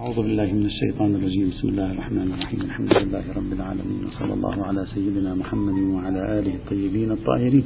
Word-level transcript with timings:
أعوذ 0.00 0.16
بالله 0.16 0.52
من 0.52 0.66
الشيطان 0.66 1.14
الرجيم. 1.14 1.50
بسم 1.50 1.68
الله 1.68 1.92
الرحمن 1.92 2.32
الرحيم. 2.32 2.60
الحمد 2.60 2.92
لله 3.00 3.24
رب 3.36 3.52
العالمين 3.52 4.00
وصلى 4.06 4.34
الله 4.34 4.56
على 4.68 4.86
سيدنا 4.94 5.34
محمد 5.34 5.78
وعلى 5.94 6.38
آله 6.38 6.54
الطيبين 6.54 7.10
الطاهرين. 7.12 7.64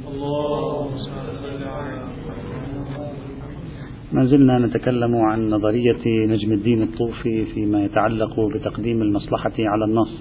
ما 4.13 4.25
زلنا 4.25 4.59
نتكلم 4.59 5.15
عن 5.15 5.49
نظرية 5.49 6.03
نجم 6.31 6.51
الدين 6.51 6.81
الطوفي 6.81 7.45
فيما 7.53 7.83
يتعلق 7.85 8.39
بتقديم 8.55 9.01
المصلحة 9.01 9.57
على 9.59 9.85
النص. 9.85 10.13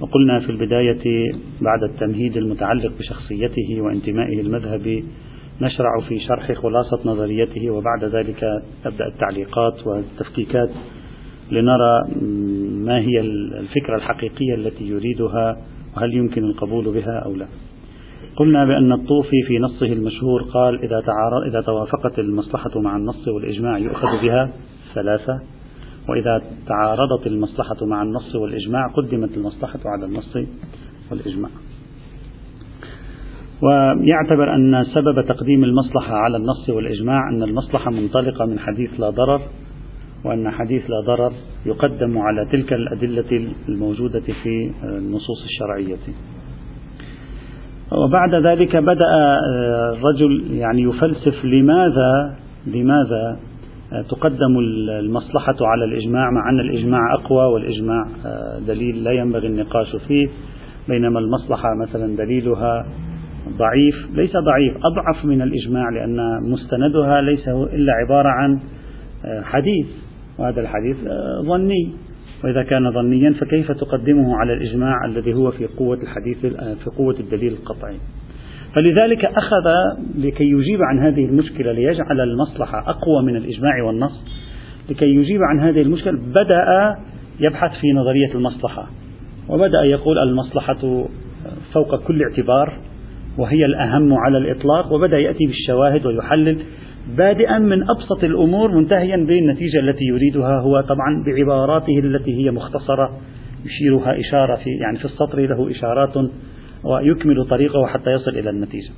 وقلنا 0.00 0.40
في 0.40 0.50
البداية 0.50 1.32
بعد 1.60 1.82
التمهيد 1.90 2.36
المتعلق 2.36 2.92
بشخصيته 2.98 3.80
وانتمائه 3.80 4.40
المذهبي 4.40 5.04
نشرع 5.60 6.00
في 6.08 6.20
شرح 6.20 6.52
خلاصة 6.52 7.00
نظريته 7.04 7.70
وبعد 7.70 8.04
ذلك 8.04 8.44
تبدأ 8.84 9.06
التعليقات 9.06 9.86
والتفكيكات 9.86 10.70
لنرى 11.50 12.02
ما 12.84 13.00
هي 13.00 13.20
الفكرة 13.60 13.96
الحقيقية 13.96 14.54
التي 14.54 14.84
يريدها 14.84 15.56
وهل 15.96 16.14
يمكن 16.14 16.44
القبول 16.44 16.84
بها 16.84 17.18
أو 17.24 17.34
لا. 17.34 17.46
قلنا 18.36 18.64
بأن 18.64 18.92
الطوفي 18.92 19.42
في 19.46 19.58
نصه 19.58 19.86
المشهور 19.86 20.42
قال 20.42 20.84
إذا 20.84 21.00
تعارض 21.00 21.42
إذا 21.46 21.60
توافقت 21.60 22.18
المصلحة 22.18 22.80
مع 22.80 22.96
النص 22.96 23.28
والإجماع 23.28 23.78
يؤخذ 23.78 24.22
بها 24.22 24.50
ثلاثة 24.94 25.40
وإذا 26.08 26.42
تعارضت 26.66 27.26
المصلحة 27.26 27.86
مع 27.86 28.02
النص 28.02 28.34
والإجماع 28.34 28.86
قدمت 28.86 29.36
المصلحة 29.36 29.80
على 29.84 30.04
النص 30.04 30.36
والإجماع. 31.10 31.50
ويعتبر 33.62 34.54
أن 34.54 34.84
سبب 34.84 35.24
تقديم 35.28 35.64
المصلحة 35.64 36.14
على 36.14 36.36
النص 36.36 36.70
والإجماع 36.70 37.28
أن 37.28 37.42
المصلحة 37.42 37.90
منطلقة 37.90 38.44
من 38.44 38.58
حديث 38.58 39.00
لا 39.00 39.10
ضرر 39.10 39.40
وأن 40.24 40.50
حديث 40.50 40.82
لا 40.90 41.00
ضرر 41.06 41.32
يقدم 41.66 42.18
على 42.18 42.46
تلك 42.52 42.72
الأدلة 42.72 43.48
الموجودة 43.68 44.20
في 44.20 44.70
النصوص 44.84 45.44
الشرعية. 45.44 46.14
وبعد 47.92 48.34
ذلك 48.34 48.76
بدأ 48.76 49.38
الرجل 49.94 50.44
يعني 50.50 50.82
يفلسف 50.82 51.44
لماذا 51.44 52.36
لماذا 52.66 53.36
تقدم 54.10 54.58
المصلحة 55.00 55.56
على 55.60 55.84
الإجماع 55.84 56.30
مع 56.30 56.50
أن 56.50 56.60
الإجماع 56.60 57.14
أقوى 57.14 57.44
والإجماع 57.44 58.04
دليل 58.66 59.04
لا 59.04 59.10
ينبغي 59.10 59.46
النقاش 59.46 59.96
فيه 60.08 60.28
بينما 60.88 61.18
المصلحة 61.20 61.68
مثلا 61.82 62.16
دليلها 62.16 62.86
ضعيف 63.56 64.08
ليس 64.14 64.32
ضعيف 64.36 64.76
أضعف 64.76 65.24
من 65.24 65.42
الإجماع 65.42 65.90
لأن 65.90 66.20
مستندها 66.42 67.20
ليس 67.20 67.48
إلا 67.48 67.92
عبارة 67.92 68.28
عن 68.28 68.60
حديث 69.42 69.86
وهذا 70.38 70.60
الحديث 70.60 70.96
ظني. 71.40 71.92
وإذا 72.44 72.62
كان 72.62 72.92
ظنيا 72.92 73.32
فكيف 73.32 73.72
تقدمه 73.72 74.36
على 74.36 74.52
الإجماع 74.52 74.94
الذي 75.04 75.34
هو 75.34 75.50
في 75.50 75.66
قوة 75.66 75.98
الحديث 76.02 76.38
في 76.84 76.90
قوة 76.98 77.14
الدليل 77.20 77.52
القطعي؟ 77.52 77.96
فلذلك 78.74 79.24
أخذ 79.24 79.66
لكي 80.18 80.44
يجيب 80.44 80.82
عن 80.82 80.98
هذه 80.98 81.24
المشكلة 81.24 81.72
ليجعل 81.72 82.20
المصلحة 82.20 82.90
أقوى 82.90 83.22
من 83.22 83.36
الإجماع 83.36 83.82
والنص 83.82 84.24
لكي 84.90 85.04
يجيب 85.04 85.40
عن 85.42 85.60
هذه 85.60 85.82
المشكلة 85.82 86.12
بدأ 86.12 86.96
يبحث 87.40 87.70
في 87.80 87.92
نظرية 87.92 88.34
المصلحة. 88.34 88.86
وبدأ 89.48 89.82
يقول 89.82 90.18
المصلحة 90.18 91.06
فوق 91.72 92.04
كل 92.06 92.22
اعتبار 92.22 92.78
وهي 93.38 93.64
الأهم 93.64 94.14
على 94.14 94.38
الإطلاق 94.38 94.92
وبدأ 94.92 95.18
يأتي 95.18 95.46
بالشواهد 95.46 96.06
ويحلل 96.06 96.58
بادئا 97.16 97.58
من 97.58 97.90
أبسط 97.90 98.24
الأمور 98.24 98.74
منتهيا 98.74 99.16
بالنتيجة 99.16 99.80
التي 99.80 100.04
يريدها 100.04 100.60
هو 100.60 100.80
طبعا 100.80 101.24
بعباراته 101.26 101.98
التي 101.98 102.44
هي 102.44 102.50
مختصرة 102.50 103.10
يشيرها 103.64 104.20
إشارة 104.20 104.56
في 104.56 104.70
يعني 104.70 104.98
في 104.98 105.04
السطر 105.04 105.40
له 105.40 105.70
إشارات 105.70 106.16
ويكمل 106.84 107.44
طريقه 107.44 107.86
حتى 107.86 108.10
يصل 108.10 108.30
إلى 108.30 108.50
النتيجة. 108.50 108.90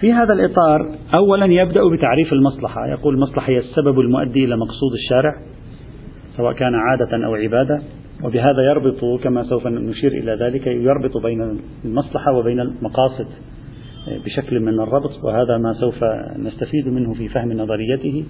في 0.00 0.12
هذا 0.12 0.32
الإطار 0.32 0.90
أولا 1.14 1.46
يبدأ 1.46 1.80
بتعريف 1.88 2.32
المصلحة 2.32 2.86
يقول 2.86 3.14
المصلحة 3.14 3.50
هي 3.50 3.58
السبب 3.58 4.00
المؤدي 4.00 4.44
إلى 4.44 4.56
مقصود 4.56 4.92
الشارع 4.92 5.34
سواء 6.36 6.52
كان 6.52 6.74
عادة 6.74 7.26
أو 7.26 7.34
عبادة 7.34 7.82
وبهذا 8.22 8.62
يربط 8.62 9.22
كما 9.22 9.42
سوف 9.42 9.66
نشير 9.66 10.12
إلى 10.12 10.32
ذلك 10.32 10.66
يربط 10.66 11.16
بين 11.16 11.58
المصلحة 11.84 12.32
وبين 12.32 12.60
المقاصد 12.60 13.26
بشكل 14.24 14.60
من 14.60 14.80
الربط 14.80 15.24
وهذا 15.24 15.58
ما 15.58 15.72
سوف 15.72 16.04
نستفيد 16.38 16.88
منه 16.88 17.14
في 17.14 17.28
فهم 17.28 17.52
نظريته. 17.52 18.24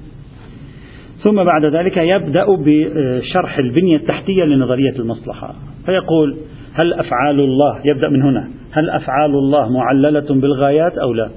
ثم 1.25 1.45
بعد 1.45 1.65
ذلك 1.65 1.97
يبدأ 1.97 2.47
بشرح 2.49 3.59
البنية 3.59 3.97
التحتية 3.97 4.45
لنظرية 4.45 4.95
المصلحة. 4.99 5.55
فيقول 5.87 6.37
هل 6.75 6.93
أفعال 6.93 7.41
الله 7.41 7.81
يبدأ 7.85 8.09
من 8.11 8.23
هنا 8.23 8.49
هل 8.73 8.91
أفعال 8.91 9.31
الله 9.31 9.69
معللة 9.73 10.41
بالغايات 10.41 10.99
أو 10.99 11.13
لا؟ 11.13 11.31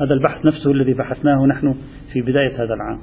هذا 0.00 0.14
البحث 0.14 0.46
نفسه 0.46 0.70
الذي 0.70 0.94
بحثناه 0.94 1.46
نحن 1.46 1.74
في 2.12 2.20
بداية 2.20 2.64
هذا 2.64 2.74
العام. 2.74 2.98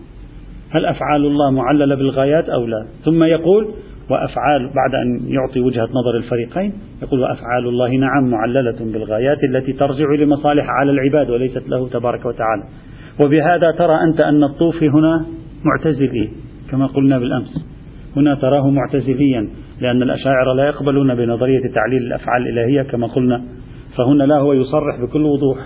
هل 0.70 0.86
أفعال 0.86 1.26
الله 1.26 1.52
معللة 1.52 1.96
بالغايات 1.96 2.50
أو 2.50 2.66
لا؟ 2.66 2.86
ثم 3.06 3.24
يقول 3.24 3.68
وأفعال 4.10 4.70
بعد 4.76 4.96
أن 4.96 5.20
يعطي 5.28 5.60
وجهة 5.60 5.84
نظر 5.84 6.18
الفريقين 6.18 6.74
يقول 7.02 7.20
وأفعال 7.20 7.68
الله 7.68 7.90
نعم 7.90 8.32
معللة 8.32 8.76
بالغايات 8.80 9.38
التي 9.44 9.74
ترجع 9.74 10.06
لمصالح 10.20 10.66
على 10.70 10.92
العباد 10.92 11.30
وليست 11.30 11.70
له 11.70 11.90
تبارك 11.90 12.26
وتعالى. 12.26 12.64
وبهذا 13.20 13.72
ترى 13.72 13.96
أنت 14.04 14.22
أن 14.22 14.44
الطوفي 14.44 14.90
هنا 14.90 15.26
معتزلي 15.64 16.30
كما 16.72 16.86
قلنا 16.86 17.20
بالأمس. 17.20 17.66
هنا 18.16 18.36
تراه 18.36 18.70
معتزليا 18.70 19.50
لأن 19.82 20.02
الأشاعرة 20.02 20.54
لا 20.54 20.68
يقبلون 20.68 21.16
بنظرية 21.16 21.74
تعليل 21.76 22.04
الأفعال 22.04 22.48
الإلهية 22.48 22.82
كما 22.82 23.08
قلنا. 23.08 23.42
فهنا 23.98 24.24
لا 24.24 24.38
هو 24.38 24.54
يصرح 24.54 25.02
بكل 25.02 25.22
وضوح 25.22 25.58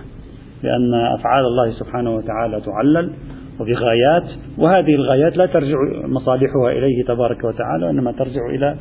لأن 0.63 0.93
أفعال 1.19 1.45
الله 1.45 1.71
سبحانه 1.71 2.15
وتعالى 2.15 2.61
تعلل. 2.61 3.11
وبغايات 3.59 4.23
وهذه 4.57 4.95
الغايات 4.95 5.38
لا 5.38 5.45
ترجع 5.45 5.78
مصالحها 6.06 6.72
إليه 6.72 7.03
تبارك 7.07 7.44
وتعالى 7.44 7.85
وإنما 7.85 8.12
ترجع 8.12 8.41
إلى 8.50 8.75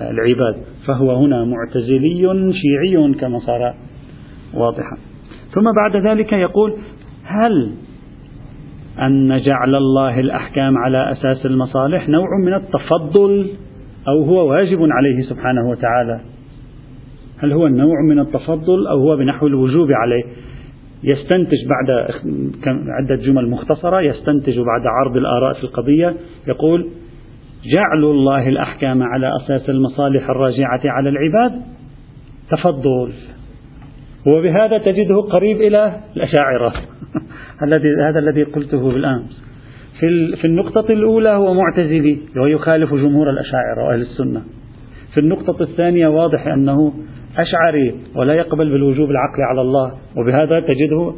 العباد. 0.00 0.56
فهو 0.86 1.14
هنا 1.14 1.44
معتزلي 1.44 2.52
شيعي 2.52 3.14
كما 3.14 3.38
صار 3.38 3.74
واضحا. 4.54 4.96
ثم 5.54 5.72
بعد 5.76 5.96
ذلك 6.06 6.32
يقول 6.32 6.74
هل 7.24 7.70
أن 9.00 9.40
جعل 9.40 9.74
الله 9.74 10.20
الأحكام 10.20 10.78
على 10.78 11.12
أساس 11.12 11.46
المصالح 11.46 12.08
نوع 12.08 12.26
من 12.44 12.54
التفضل 12.54 13.46
أو 14.08 14.24
هو 14.24 14.50
واجب 14.50 14.78
عليه 14.80 15.22
سبحانه 15.22 15.70
وتعالى؟ 15.70 16.20
هل 17.38 17.52
هو 17.52 17.68
نوع 17.68 18.02
من 18.08 18.18
التفضل 18.18 18.86
أو 18.86 18.98
هو 18.98 19.16
بنحو 19.16 19.46
الوجوب 19.46 19.88
عليه؟ 19.92 20.24
يستنتج 21.06 21.66
بعد 21.68 22.10
عدة 22.88 23.14
جمل 23.14 23.50
مختصرة 23.50 24.00
يستنتج 24.00 24.58
بعد 24.58 24.82
عرض 24.86 25.16
الآراء 25.16 25.54
في 25.54 25.64
القضية 25.64 26.14
يقول 26.48 26.90
جعل 27.74 28.04
الله 28.04 28.48
الأحكام 28.48 29.02
على 29.02 29.30
أساس 29.36 29.70
المصالح 29.70 30.30
الراجعة 30.30 30.80
على 30.84 31.08
العباد 31.08 31.62
تفضل. 32.50 33.12
وبهذا 34.26 34.78
تجده 34.78 35.20
قريب 35.20 35.60
إلى 35.60 36.00
الأشاعرة. 36.16 36.72
الذي 37.66 37.88
هذا 38.08 38.18
الذي 38.18 38.42
قلته 38.42 38.92
بالأمس 38.92 39.42
في 40.00 40.36
في 40.36 40.44
النقطة 40.44 40.92
الأولى 40.92 41.28
هو 41.28 41.54
معتزلي 41.54 42.18
ويخالف 42.36 42.94
جمهور 42.94 43.30
الأشاعرة 43.30 43.84
وأهل 43.88 44.00
السنة. 44.00 44.42
في 45.14 45.20
النقطة 45.20 45.62
الثانية 45.62 46.08
واضح 46.08 46.46
أنه 46.46 46.92
أشعري 47.38 47.94
ولا 48.14 48.34
يقبل 48.34 48.70
بالوجوب 48.70 49.10
العقلي 49.10 49.44
على 49.44 49.60
الله. 49.60 49.92
وبهذا 50.16 50.60
تجده 50.60 51.14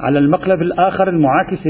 على 0.00 0.18
المقلب 0.18 0.62
الآخر 0.62 1.08
المعاكس 1.08 1.66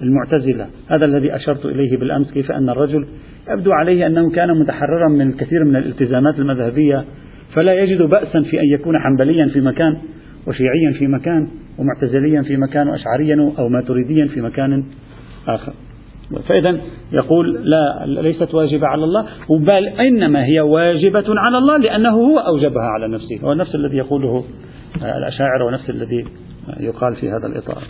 للمعتزلة. 0.00 0.66
هذا 0.90 1.04
الذي 1.04 1.36
أشرت 1.36 1.66
إليه 1.66 1.96
بالأمس 1.96 2.32
كيف 2.32 2.52
أن 2.52 2.68
الرجل 2.68 3.06
يبدو 3.50 3.72
عليه 3.72 4.06
أنه 4.06 4.30
كان 4.30 4.60
متحررا 4.60 5.08
من 5.08 5.28
الكثير 5.28 5.64
من 5.64 5.76
الالتزامات 5.76 6.38
المذهبية 6.38 7.04
فلا 7.54 7.72
يجد 7.72 8.02
بأسا 8.02 8.42
في 8.50 8.60
أن 8.60 8.66
يكون 8.74 8.98
حنبليا 8.98 9.48
في 9.48 9.60
مكان 9.60 9.96
وشيعيا 10.46 10.92
في 10.98 11.06
مكان 11.06 11.48
ومعتزليا 11.78 12.42
في 12.42 12.56
مكان 12.56 12.88
وأشعريا 12.88 13.52
أو 13.58 13.68
ماتريديا 13.68 14.26
في 14.26 14.40
مكان 14.40 14.84
آخر. 15.48 15.72
فإذا 16.48 16.78
يقول 17.12 17.70
لا 17.70 18.04
ليست 18.06 18.54
واجبة 18.54 18.86
على 18.86 19.04
الله 19.04 19.26
بل 19.50 19.86
إنما 19.86 20.44
هي 20.44 20.60
واجبة 20.60 21.24
على 21.28 21.58
الله 21.58 21.76
لأنه 21.76 22.10
هو 22.10 22.38
أوجبها 22.38 22.82
على 22.82 23.08
نفسه 23.08 23.38
هو 23.44 23.54
نفس 23.54 23.74
الذي 23.74 23.96
يقوله 23.96 24.44
الأشاعرة 24.96 25.64
ونفس 25.64 25.90
الذي 25.90 26.24
يقال 26.80 27.16
في 27.16 27.28
هذا 27.28 27.46
الإطار. 27.46 27.82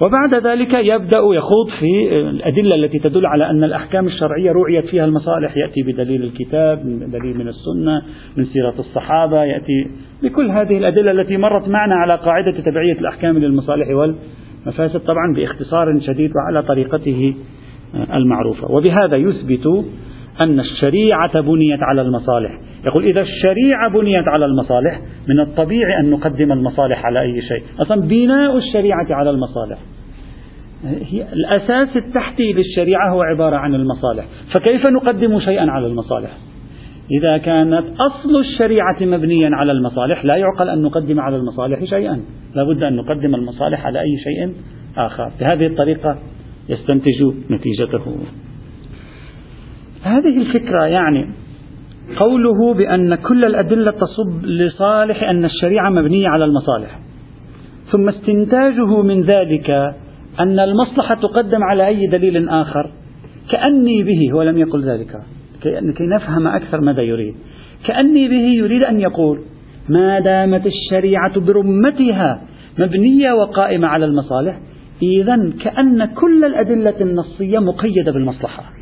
وبعد 0.00 0.46
ذلك 0.46 0.74
يبدأ 0.74 1.18
يخوض 1.18 1.68
في 1.80 2.20
الأدلة 2.20 2.74
التي 2.74 2.98
تدل 2.98 3.26
على 3.26 3.50
أن 3.50 3.64
الأحكام 3.64 4.06
الشرعية 4.06 4.52
رعيت 4.52 4.86
فيها 4.86 5.04
المصالح. 5.04 5.56
يأتي 5.56 5.82
بدليل 5.82 6.22
الكتاب 6.22 6.78
دليل 7.12 7.38
من 7.38 7.48
السنة 7.48 8.02
من 8.36 8.44
سيرة 8.44 8.74
الصحابة 8.78 9.44
يأتي 9.44 9.90
بكل 10.22 10.50
هذه 10.50 10.78
الأدلة 10.78 11.10
التي 11.10 11.36
مرت 11.36 11.68
معنا 11.68 11.94
على 11.94 12.14
قاعدة 12.14 12.50
تبعية 12.50 12.92
الأحكام 13.00 13.38
للمصالح 13.38 13.88
والمفاسد 14.66 15.00
طبعا 15.00 15.34
باختصار 15.36 16.00
شديد 16.00 16.30
وعلى 16.36 16.62
طريقته 16.62 17.34
المعروفة. 18.14 18.70
وبهذا 18.70 19.16
يثبت 19.16 19.84
أن 20.40 20.60
الشريعة 20.60 21.40
بنيت 21.40 21.82
على 21.82 22.02
المصالح. 22.02 22.58
يقول 22.86 23.04
إذا 23.04 23.20
الشريعة 23.20 23.90
بنيت 23.90 24.28
على 24.28 24.44
المصالح 24.44 25.00
من 25.28 25.40
الطبيعي 25.40 26.00
أن 26.00 26.10
نقدم 26.10 26.52
المصالح 26.52 27.06
على 27.06 27.20
أي 27.20 27.42
شيء. 27.42 27.62
أصلا 27.80 28.00
بناء 28.00 28.56
الشريعة 28.56 29.06
على 29.10 29.30
المصالح. 29.30 29.78
هي 30.84 31.26
الأساس 31.32 31.96
التحتي 31.96 32.52
للشريعة 32.52 33.10
هو 33.10 33.22
عبارة 33.22 33.56
عن 33.56 33.74
المصالح. 33.74 34.24
فكيف 34.54 34.86
نقدم 34.86 35.40
شيئا 35.40 35.70
على 35.70 35.86
المصالح؟ 35.86 36.30
إذا 37.10 37.38
كانت 37.38 37.84
أصل 38.00 38.40
الشريعة 38.40 38.96
مبنيا 39.00 39.50
على 39.52 39.72
المصالح 39.72 40.24
لا 40.24 40.36
يعقل 40.36 40.68
أن 40.68 40.82
نقدم 40.82 41.20
على 41.20 41.36
المصالح 41.36 41.84
شيئا. 41.84 42.20
لا 42.54 42.64
بد 42.64 42.82
أن 42.82 42.96
نقدم 42.96 43.34
المصالح 43.34 43.86
على 43.86 44.00
أي 44.00 44.18
شيء 44.24 44.54
آخر. 44.96 45.32
بهذه 45.40 45.66
الطريقة 45.66 46.18
يستنتج 46.68 47.34
نتيجته. 47.50 48.16
هذه 50.02 50.38
الفكرة 50.38 50.84
يعني 50.84 51.30
قوله 52.16 52.74
بأن 52.74 53.14
كل 53.14 53.44
الأدلة 53.44 53.90
تصب 53.90 54.44
لصالح 54.44 55.22
أن 55.22 55.44
الشريعة 55.44 55.90
مبنية 55.90 56.28
على 56.28 56.44
المصالح. 56.44 56.98
ثم 57.92 58.08
استنتاجه 58.08 59.02
من 59.02 59.22
ذلك 59.22 59.70
أن 60.40 60.60
المصلحة 60.60 61.14
تقدم 61.14 61.62
على 61.62 61.86
أي 61.86 62.06
دليل 62.06 62.48
آخر. 62.48 62.90
كأني 63.50 64.02
به 64.02 64.32
هو 64.32 64.42
لم 64.42 64.58
يقل 64.58 64.84
ذلك. 64.84 65.20
لكي 65.64 66.06
نفهم 66.06 66.46
أكثر 66.46 66.80
ماذا 66.80 67.02
يريد. 67.02 67.34
كأني 67.86 68.28
به 68.28 68.46
يريد 68.64 68.82
أن 68.82 69.00
يقول 69.00 69.40
ما 69.88 70.20
دامت 70.20 70.66
الشريعة 70.66 71.40
برمتها 71.40 72.42
مبنية 72.78 73.32
وقائمة 73.32 73.88
على 73.88 74.04
المصالح 74.04 74.58
إذا 75.02 75.52
كأن 75.64 76.04
كل 76.04 76.44
الأدلة 76.44 76.94
النصية 77.00 77.58
مقيدة 77.58 78.12
بالمصلحة. 78.12 78.72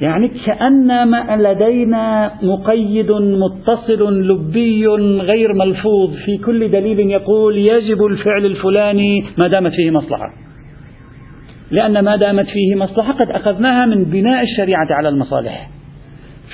يعني 0.00 0.28
كأن 0.28 1.02
ما 1.02 1.36
لدينا 1.36 2.32
مقيد 2.42 3.10
متصل 3.12 4.28
لبي 4.28 4.86
غير 5.20 5.52
ملفوظ 5.54 6.14
في 6.14 6.38
كل 6.38 6.70
دليل 6.70 7.00
يقول 7.00 7.58
يجب 7.58 8.06
الفعل 8.06 8.46
الفلاني 8.46 9.24
ما 9.38 9.48
دامت 9.48 9.72
فيه 9.72 9.90
مصلحة. 9.90 10.32
لأن 11.72 12.04
ما 12.04 12.16
دامت 12.16 12.46
فيه 12.46 12.74
مصلحة 12.74 13.12
قد 13.12 13.30
أخذناها 13.30 13.86
من 13.86 14.04
بناء 14.04 14.42
الشريعة 14.42 14.86
على 14.90 15.08
المصالح. 15.08 15.70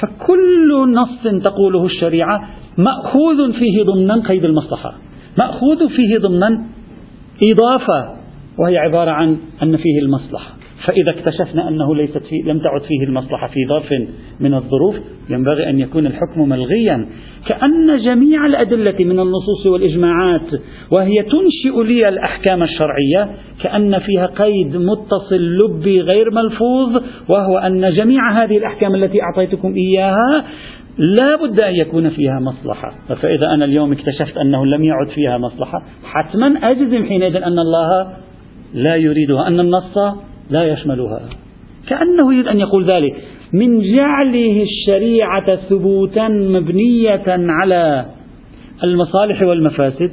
فكل 0.01 0.93
نص 0.95 1.43
تقوله 1.45 1.85
الشريعة 1.87 2.49
مأخوذ 2.79 3.53
فيه 3.53 3.83
ضمنا 3.83 4.29
قيد 4.29 4.45
المصلحة. 4.45 4.95
مأخوذ 5.39 5.89
فيه 5.89 6.19
ضمنا 6.19 6.65
إضافة 7.43 8.17
وهي 8.59 8.79
عبارة 8.79 9.11
عن 9.11 9.37
أن 9.63 9.77
فيه 9.77 9.99
المصلحة. 10.03 10.58
فإذا 10.89 11.11
اكتشفنا 11.11 11.69
أنه 11.69 11.95
ليست 11.95 12.23
فيه 12.23 12.43
لم 12.45 12.59
تعد 12.59 12.83
فيه 12.83 13.05
المصلحة 13.05 13.47
في 13.47 13.67
ظرف 13.69 13.93
من 14.41 14.55
الظروف 14.55 14.97
ينبغي 15.31 15.71
أن 15.71 15.81
يكون 15.81 16.07
الحكم 16.07 16.49
ملغيا. 16.49 17.07
كأن 17.47 17.99
جميع 18.05 18.47
الأدلة 18.47 19.05
من 19.05 19.21
النصوص 19.21 19.67
والإجماعات 19.67 20.47
وهي 20.91 21.23
تنشئ 21.23 21.83
لي 21.85 22.09
الأحكام 22.09 22.63
الشرعية 22.63 23.31
كأن 23.63 23.99
فيها 23.99 24.27
قيد 24.27 24.77
متصل 24.77 25.59
لبي 25.65 26.01
غير 26.01 26.31
ملفوظ 26.31 27.03
وهو 27.29 27.59
أن 27.59 27.91
جميع 27.95 28.45
هذه 28.45 28.59
الأحكام 28.59 28.95
التي 28.95 29.23
أعطيتكم 29.23 29.75
إياها 29.75 30.45
لا 30.99 31.37
بد 31.37 31.61
أن 31.61 31.75
يكون 31.75 32.11
فيها 32.11 32.41
مصلحة. 32.41 32.95
فإذا 33.09 33.55
أنا 33.55 33.65
اليوم 33.65 33.93
اكتشفت 33.93 34.37
أنه 34.39 34.67
لم 34.67 34.85
يعد 34.85 35.09
فيها 35.15 35.39
مصلحة 35.39 35.83
حتما 36.05 36.47
أجزم 36.47 37.05
حينئذ 37.05 37.37
أن 37.37 37.59
الله 37.59 38.07
لا 38.75 38.97
يريدها 38.97 39.49
أن 39.49 39.61
النص 39.61 39.99
لا 40.51 40.73
يشملها. 40.73 41.21
كأنه 41.89 42.35
يريد 42.35 42.47
أن 42.47 42.61
يقول 42.61 42.85
ذلك. 42.85 43.17
من 43.53 43.81
جعله 43.97 44.63
الشريعة 44.63 45.57
ثبوتا 45.57 46.29
مبنية 46.29 47.25
على 47.29 48.07
المصالح 48.85 49.43
والمفاسد 49.43 50.11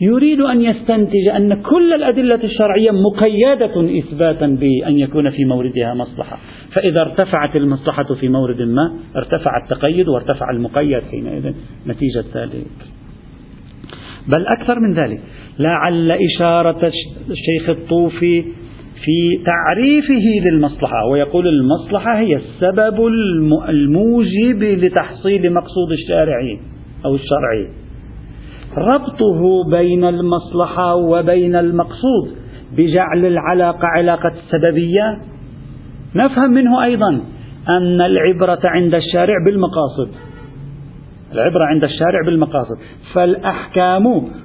يريد 0.00 0.40
أن 0.40 0.60
يستنتج 0.60 1.28
أن 1.36 1.62
كل 1.62 1.92
الأدلة 1.92 2.44
الشرعية 2.44 2.90
مقيدة 2.90 3.98
إثباتا 3.98 4.46
بأن 4.46 4.98
يكون 4.98 5.30
في 5.30 5.44
موردها 5.44 5.94
مصلحة. 5.94 6.38
فإذا 6.72 7.00
ارتفعت 7.00 7.56
المصلحة 7.56 8.14
في 8.14 8.28
مورد 8.28 8.62
ما 8.62 8.92
ارتفع 9.16 9.50
التقيد 9.64 10.08
وارتفع 10.08 10.50
المقيد 10.50 11.02
حينئذ 11.10 11.52
نتيجة 11.86 12.24
ذلك. 12.34 12.66
بل 14.28 14.46
أكثر 14.60 14.80
من 14.80 14.94
ذلك. 14.94 15.20
لعل 15.58 16.10
إشارة 16.10 16.92
الشيخ 17.30 17.70
الطوفي 17.70 18.44
في 19.04 19.44
تعريفه 19.44 20.48
للمصلحة 20.50 21.06
ويقول 21.12 21.48
المصلحة 21.48 22.18
هي 22.18 22.36
السبب 22.36 23.06
الموجب 23.68 24.62
لتحصيل 24.62 25.52
مقصود 25.52 25.92
الشارع 25.92 26.40
أو 27.04 27.14
الشرعي. 27.14 27.68
ربطه 28.78 29.70
بين 29.70 30.04
المصلحة 30.04 30.94
وبين 30.94 31.56
المقصود 31.56 32.28
بجعل 32.76 33.26
العلاقة 33.26 33.86
علاقة 33.86 34.32
سببية. 34.50 35.18
نفهم 36.16 36.50
منه 36.50 36.84
أيضا 36.84 37.20
أن 37.68 38.00
العبرة 38.00 38.60
عند 38.64 38.94
الشارع 38.94 39.34
بالمقاصد. 39.44 40.33
العبرة 41.34 41.64
عند 41.64 41.84
الشارع 41.84 42.22
بالمقاصد. 42.26 42.76
فالأحكام 43.14 44.04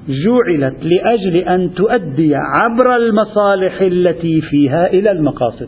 جعلت 0.09 0.83
لأجل 0.83 1.35
أن 1.35 1.73
تؤدي 1.73 2.35
عبر 2.35 2.95
المصالح 2.95 3.81
التي 3.81 4.41
فيها 4.41 4.87
إلى 4.87 5.11
المقاصد. 5.11 5.67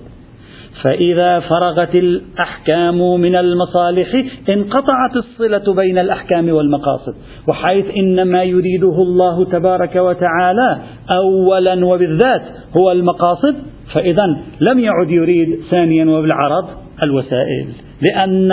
فإذا 0.83 1.39
فرغت 1.39 1.95
الأحكام 1.95 3.21
من 3.21 3.35
المصالح 3.35 4.23
انقطعت 4.49 5.15
الصلة 5.15 5.73
بين 5.75 5.97
الأحكام 5.97 6.49
والمقاصد. 6.49 7.13
وحيث 7.47 7.85
إنما 7.97 8.43
يريده 8.43 8.95
الله 9.01 9.45
تبارك 9.45 9.95
وتعالى 9.95 10.77
أولا 11.11 11.85
وبالذات 11.85 12.41
هو 12.77 12.91
المقاصد 12.91 13.55
فإذا 13.93 14.23
لم 14.61 14.79
يعد 14.79 15.09
يريد 15.09 15.59
ثانيا 15.69 16.05
وبالعرض 16.05 16.65
الوسائل. 17.03 17.67
لأن 18.01 18.51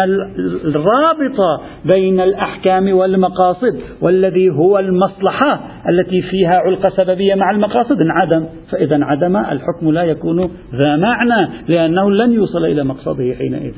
الرابط 0.65 1.61
بين 1.85 2.21
الأحكام 2.21 2.93
والمقاصد 2.93 3.81
والذي 4.01 4.51
هو 4.51 4.79
المصلحة 4.79 5.61
التي 5.89 6.23
فيها 6.23 6.57
علقة 6.59 6.89
سببية 6.89 7.35
مع 7.35 7.51
المقاصد. 7.51 8.01
انعدم 8.01 8.47
فإذا 8.71 8.97
انعدم 8.97 9.37
الحكم 9.37 9.91
لا 9.93 10.03
يكون 10.03 10.51
ذا 10.75 10.97
معنى 10.97 11.49
لأنه 11.69 12.11
لن 12.11 12.33
يوصل 12.33 12.65
إلى 12.65 12.85
مقصده 12.85 13.35
حينئذ. 13.39 13.75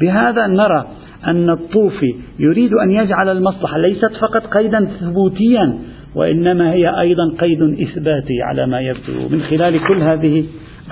بهذا 0.00 0.46
نرى 0.46 0.86
أن 1.26 1.50
الطوفي 1.50 2.14
يريد 2.38 2.70
أن 2.72 2.90
يجعل 2.90 3.28
المصلحة 3.28 3.78
ليست 3.78 4.12
فقط 4.20 4.46
قيدا 4.46 4.88
ثبوتيا 5.00 5.78
وإنما 6.14 6.72
هي 6.72 7.00
أيضا 7.00 7.34
قيد 7.40 7.62
إثباتي 7.62 8.42
على 8.42 8.66
ما 8.66 8.80
يبدو. 8.80 9.28
من 9.30 9.42
خلال 9.42 9.86
كل 9.88 10.02
هذه 10.02 10.44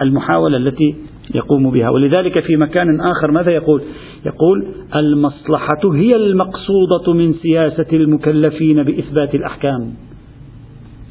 المحاولة 0.03 0.57
التي 0.57 0.95
يقوم 1.35 1.71
بها. 1.71 1.91
ولذلك 1.91 2.41
في 2.41 2.57
مكان 2.57 3.01
آخر 3.01 3.31
ماذا 3.31 3.51
يقول؟ 3.51 3.83
يقول 4.27 4.67
المصلحة 4.97 5.95
هي 5.95 6.17
المقصودة 6.17 7.13
من 7.13 7.33
سياسة 7.33 7.87
المكلفين 7.93 8.83
بإثبات 8.83 9.35
الأحكام. 9.35 9.93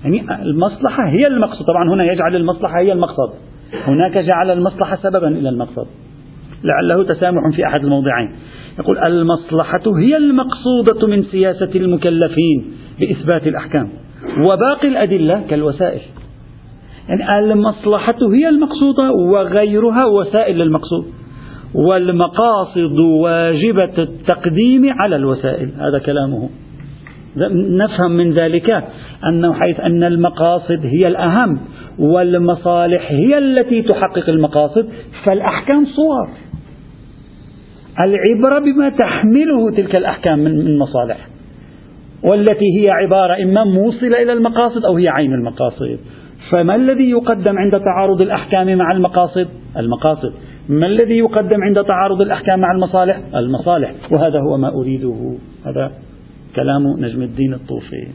يعني 0.03 0.41
المصلحة 0.41 1.09
هي 1.09 1.27
المقصود. 1.27 1.67
طبعا 1.67 1.93
هنا 1.93 2.11
يجعل 2.11 2.35
المصلحة 2.35 2.79
هي 2.79 2.91
المقصد. 2.93 3.33
هناك 3.73 4.17
جعل 4.17 4.51
المصلحة 4.51 4.95
سببا 4.95 5.27
إلى 5.27 5.49
المقصد. 5.49 5.87
لعله 6.63 7.03
تسامح 7.03 7.41
في 7.55 7.65
أحد 7.65 7.83
الموضعين. 7.83 8.31
يقول 8.79 8.97
المصلحة 8.97 9.83
هي 9.97 10.17
المقصودة 10.17 11.07
من 11.07 11.23
سياسة 11.23 11.69
المكلفين 11.75 12.65
بإثبات 12.99 13.47
الأحكام. 13.47 13.89
وباقي 14.39 14.87
الأدلة 14.87 15.43
كالوسائل. 15.49 16.01
يعني 17.09 17.39
المصلحة 17.39 18.17
هي 18.33 18.49
المقصودة 18.49 19.11
وغيرها 19.11 20.05
وسائل 20.05 20.57
للمقصود. 20.57 21.05
والمقاصد 21.73 22.99
واجبة 22.99 23.97
التقديم 23.97 24.89
على 24.89 25.15
الوسائل 25.15 25.69
هذا 25.79 25.99
كلامه. 26.05 26.49
نفهم 27.55 28.11
من 28.11 28.31
ذلك 28.31 28.83
أنه 29.29 29.53
حيث 29.53 29.79
أن 29.79 30.03
المقاصد 30.03 30.79
هي 30.83 31.07
الأهم 31.07 31.59
والمصالح 31.99 33.11
هي 33.11 33.37
التي 33.37 33.81
تحقق 33.81 34.29
المقاصد 34.29 34.89
فالأحكام 35.25 35.85
صور. 35.85 36.29
العبرة 37.99 38.59
بما 38.59 38.89
تحمله 38.89 39.71
تلك 39.77 39.95
الأحكام 39.95 40.39
من 40.39 40.79
مصالح 40.79 41.27
والتي 42.23 42.65
هي 42.79 42.89
عبارة 42.89 43.43
إما 43.43 43.63
موصلة 43.63 44.21
إلى 44.21 44.33
المقاصد 44.33 44.85
أو 44.85 44.95
هي 44.97 45.07
عين 45.07 45.33
المقاصد. 45.33 45.99
فما 46.51 46.75
الذي 46.75 47.09
يقدم 47.09 47.57
عند 47.57 47.79
تعارض 47.79 48.21
الأحكام 48.21 48.77
مع 48.77 48.91
المقاصد؟ 48.91 49.47
المقاصد. 49.77 50.33
ما 50.69 50.87
الذي 50.87 51.17
يقدم 51.17 51.63
عند 51.63 51.83
تعارض 51.83 52.21
الأحكام 52.21 52.59
مع 52.59 52.71
المصالح؟ 52.71 53.19
المصالح. 53.35 53.91
وهذا 54.11 54.39
هو 54.39 54.57
ما 54.57 54.69
أريده. 54.69 55.37
هذا 55.65 55.91
كلام 56.55 56.83
نجم 56.99 57.21
الدين 57.21 57.53
الطوفي. 57.53 58.07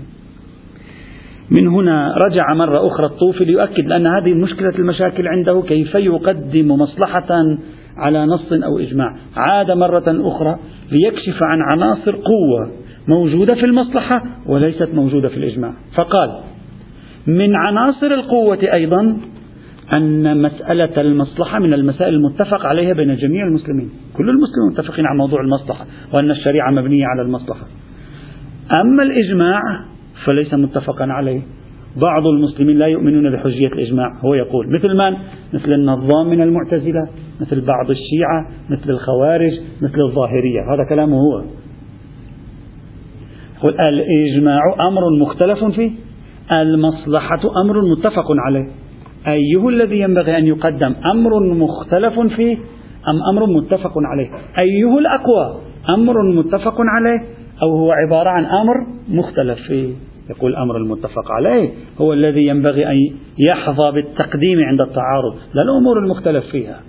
من 1.50 1.68
هنا 1.68 2.14
رجع 2.24 2.54
مرة 2.54 2.86
أخرى 2.86 3.06
الطوفي 3.06 3.44
ليؤكد 3.44 3.92
أن 3.92 4.06
هذه 4.06 4.34
مشكلة 4.34 4.78
المشاكل 4.78 5.28
عنده 5.28 5.62
كيف 5.68 5.94
يقدم 5.94 6.68
مصلحة 6.68 7.56
على 7.96 8.26
نص 8.26 8.52
أو 8.52 8.78
إجماع. 8.78 9.16
عاد 9.36 9.70
مرة 9.70 10.04
أخرى 10.08 10.58
ليكشف 10.92 11.42
عن 11.42 11.58
عناصر 11.72 12.16
قوة 12.16 12.70
موجودة 13.08 13.54
في 13.54 13.64
المصلحة 13.64 14.22
وليست 14.46 14.88
موجودة 14.94 15.28
في 15.28 15.36
الإجماع. 15.36 15.72
فقال 15.94 16.40
من 17.26 17.57
عناصر 17.57 18.07
القوة 18.07 18.59
أيضا 18.73 19.16
أن 19.97 20.43
مسألة 20.43 21.00
المصلحة 21.00 21.59
من 21.59 21.75
المسائل 21.75 22.14
المتفق 22.14 22.66
عليها 22.66 22.93
بين 22.93 23.16
جميع 23.16 23.47
المسلمين. 23.47 23.90
كل 24.16 24.31
المسلمين 24.31 24.73
متفقين 24.73 25.07
على 25.07 25.19
موضوع 25.19 25.40
المصلحة 25.40 25.87
وأن 26.12 26.31
الشريعة 26.31 26.71
مبنية 26.71 27.07
على 27.07 27.23
المصلحة. 27.23 27.66
أما 28.81 29.02
الإجماع 29.02 29.61
فليس 30.25 30.54
متفقا 30.54 31.04
عليه. 31.04 31.40
بعض 32.02 32.26
المسلمين 32.26 32.78
لا 32.78 32.87
يؤمنون 32.87 33.37
بحجية 33.37 33.69
الإجماع. 33.69 34.09
هو 34.25 34.35
يقول 34.35 34.75
مثل 34.75 34.97
من؟ 34.97 35.16
مثل 35.52 35.73
النظام 35.73 36.26
من 36.31 36.40
المعتزلة 36.40 37.09
مثل 37.40 37.61
بعض 37.61 37.90
الشيعة 37.90 38.49
مثل 38.71 38.90
الخوارج 38.90 39.52
مثل 39.83 40.00
الظاهرية. 40.00 40.75
هذا 40.75 40.85
كلامه 40.88 41.16
هو. 41.16 41.45
يقول 43.59 43.81
الإجماع 43.81 44.61
أمر 44.88 45.02
مختلف 45.21 45.64
فيه؟ 45.64 45.90
المصلحة 46.52 47.40
أمر 47.64 47.82
متفق 47.82 48.26
عليه. 48.46 48.66
أيه 49.26 49.68
الذي 49.68 49.98
ينبغي 49.98 50.38
أن 50.38 50.46
يقدم 50.46 50.94
أمر 51.12 51.54
مختلف 51.54 52.20
فيه 52.20 52.56
أم 53.08 53.22
أمر 53.30 53.46
متفق 53.46 53.92
عليه؟ 53.96 54.30
أيه 54.58 54.98
الأقوى 54.98 55.60
أمر 55.88 56.32
متفق 56.32 56.74
عليه 56.78 57.18
أو 57.62 57.76
هو 57.76 57.92
عبارة 57.92 58.30
عن 58.30 58.44
أمر 58.44 58.74
مختلف 59.08 59.58
فيه؟ 59.68 59.94
يقول 60.30 60.50
الأمر 60.50 60.76
المتفق 60.76 61.32
عليه 61.32 61.70
هو 62.00 62.12
الذي 62.12 62.46
ينبغي 62.46 62.86
أن 62.86 62.96
يحظى 63.38 63.90
بالتقديم 63.90 64.58
عند 64.64 64.80
التعارض 64.80 65.34
لا 65.54 65.62
الأمور 65.62 65.98
المختلف 65.98 66.44
فيها. 66.44 66.80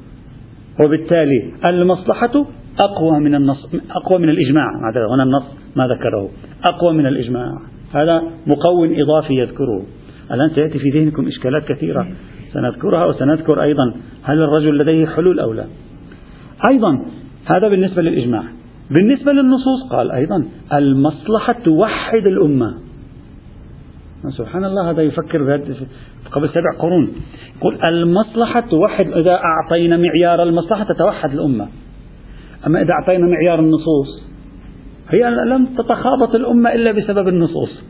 وبالتالي 0.86 1.54
المصلحة 1.66 2.46
أقوى 2.84 3.20
من 3.20 3.36
النص 3.36 3.66
أقوى 3.92 4.22
من 4.22 4.30
الإجماع. 4.30 4.70
هنا 5.14 5.24
النص 5.24 5.44
ما 5.76 5.88
ذكره. 5.88 6.30
أقوى 6.70 6.94
من 6.94 7.06
الإجماع. 7.06 7.52
هذا 7.96 8.24
مقون 8.48 9.02
إضافي 9.02 9.34
يذكره. 9.34 9.86
الآن 10.32 10.50
سيأتي 10.50 10.80
في 10.80 10.90
ذهنكم 10.90 11.28
إشكالات 11.28 11.66
كثيرة. 11.66 12.08
سنذكرها 12.54 13.06
وسنذكر 13.06 13.64
أيضا 13.64 13.94
هل 14.24 14.42
الرجل 14.42 14.78
لديه 14.78 15.06
حلول 15.06 15.40
أو 15.40 15.54
لا. 15.54 15.66
أيضا 16.70 17.06
هذا 17.46 17.68
بالنسبة 17.68 18.02
للإجماع. 18.02 18.44
بالنسبة 18.92 19.32
للنصوص 19.32 19.90
قال 19.92 20.12
أيضا 20.12 20.46
المصلحة 20.74 21.56
توحد 21.66 22.28
الأمة. 22.28 22.74
سبحان 24.38 24.66
الله 24.66 24.90
هذا 24.90 25.02
يفكر 25.02 25.62
قبل 26.32 26.50
سبع 26.50 26.80
قرون. 26.80 27.12
يقول 27.58 27.84
المصلحة 27.84 28.60
توحد 28.60 29.08
إذا 29.08 29.40
أعطينا 29.44 29.98
معيار 29.98 30.44
المصلحة 30.44 30.84
تتوحد 30.94 31.32
الأمة. 31.32 31.68
أما 32.68 32.82
إذا 32.82 32.92
أعطينا 32.92 33.28
معيار 33.28 33.60
النصوص 33.60 34.35
هي 35.10 35.30
لم 35.30 35.66
تتخابط 35.66 36.36
الأمة 36.36 36.74
إلا 36.74 36.92
بسبب 36.92 37.28
النصوص. 37.28 37.84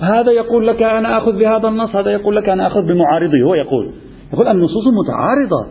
هذا 0.00 0.32
يقول 0.32 0.66
لك 0.66 0.82
أنا 0.82 1.18
أخذ 1.18 1.38
بهذا 1.38 1.68
النص 1.68 1.96
هذا 1.96 2.10
يقول 2.10 2.36
لك 2.36 2.48
أنا 2.48 2.66
أخذ 2.66 2.80
بمعارضه 2.82 3.42
هو 3.42 3.54
يقول. 3.54 3.90
يقول 4.32 4.48
النصوص 4.48 4.84
متعارضة. 5.04 5.66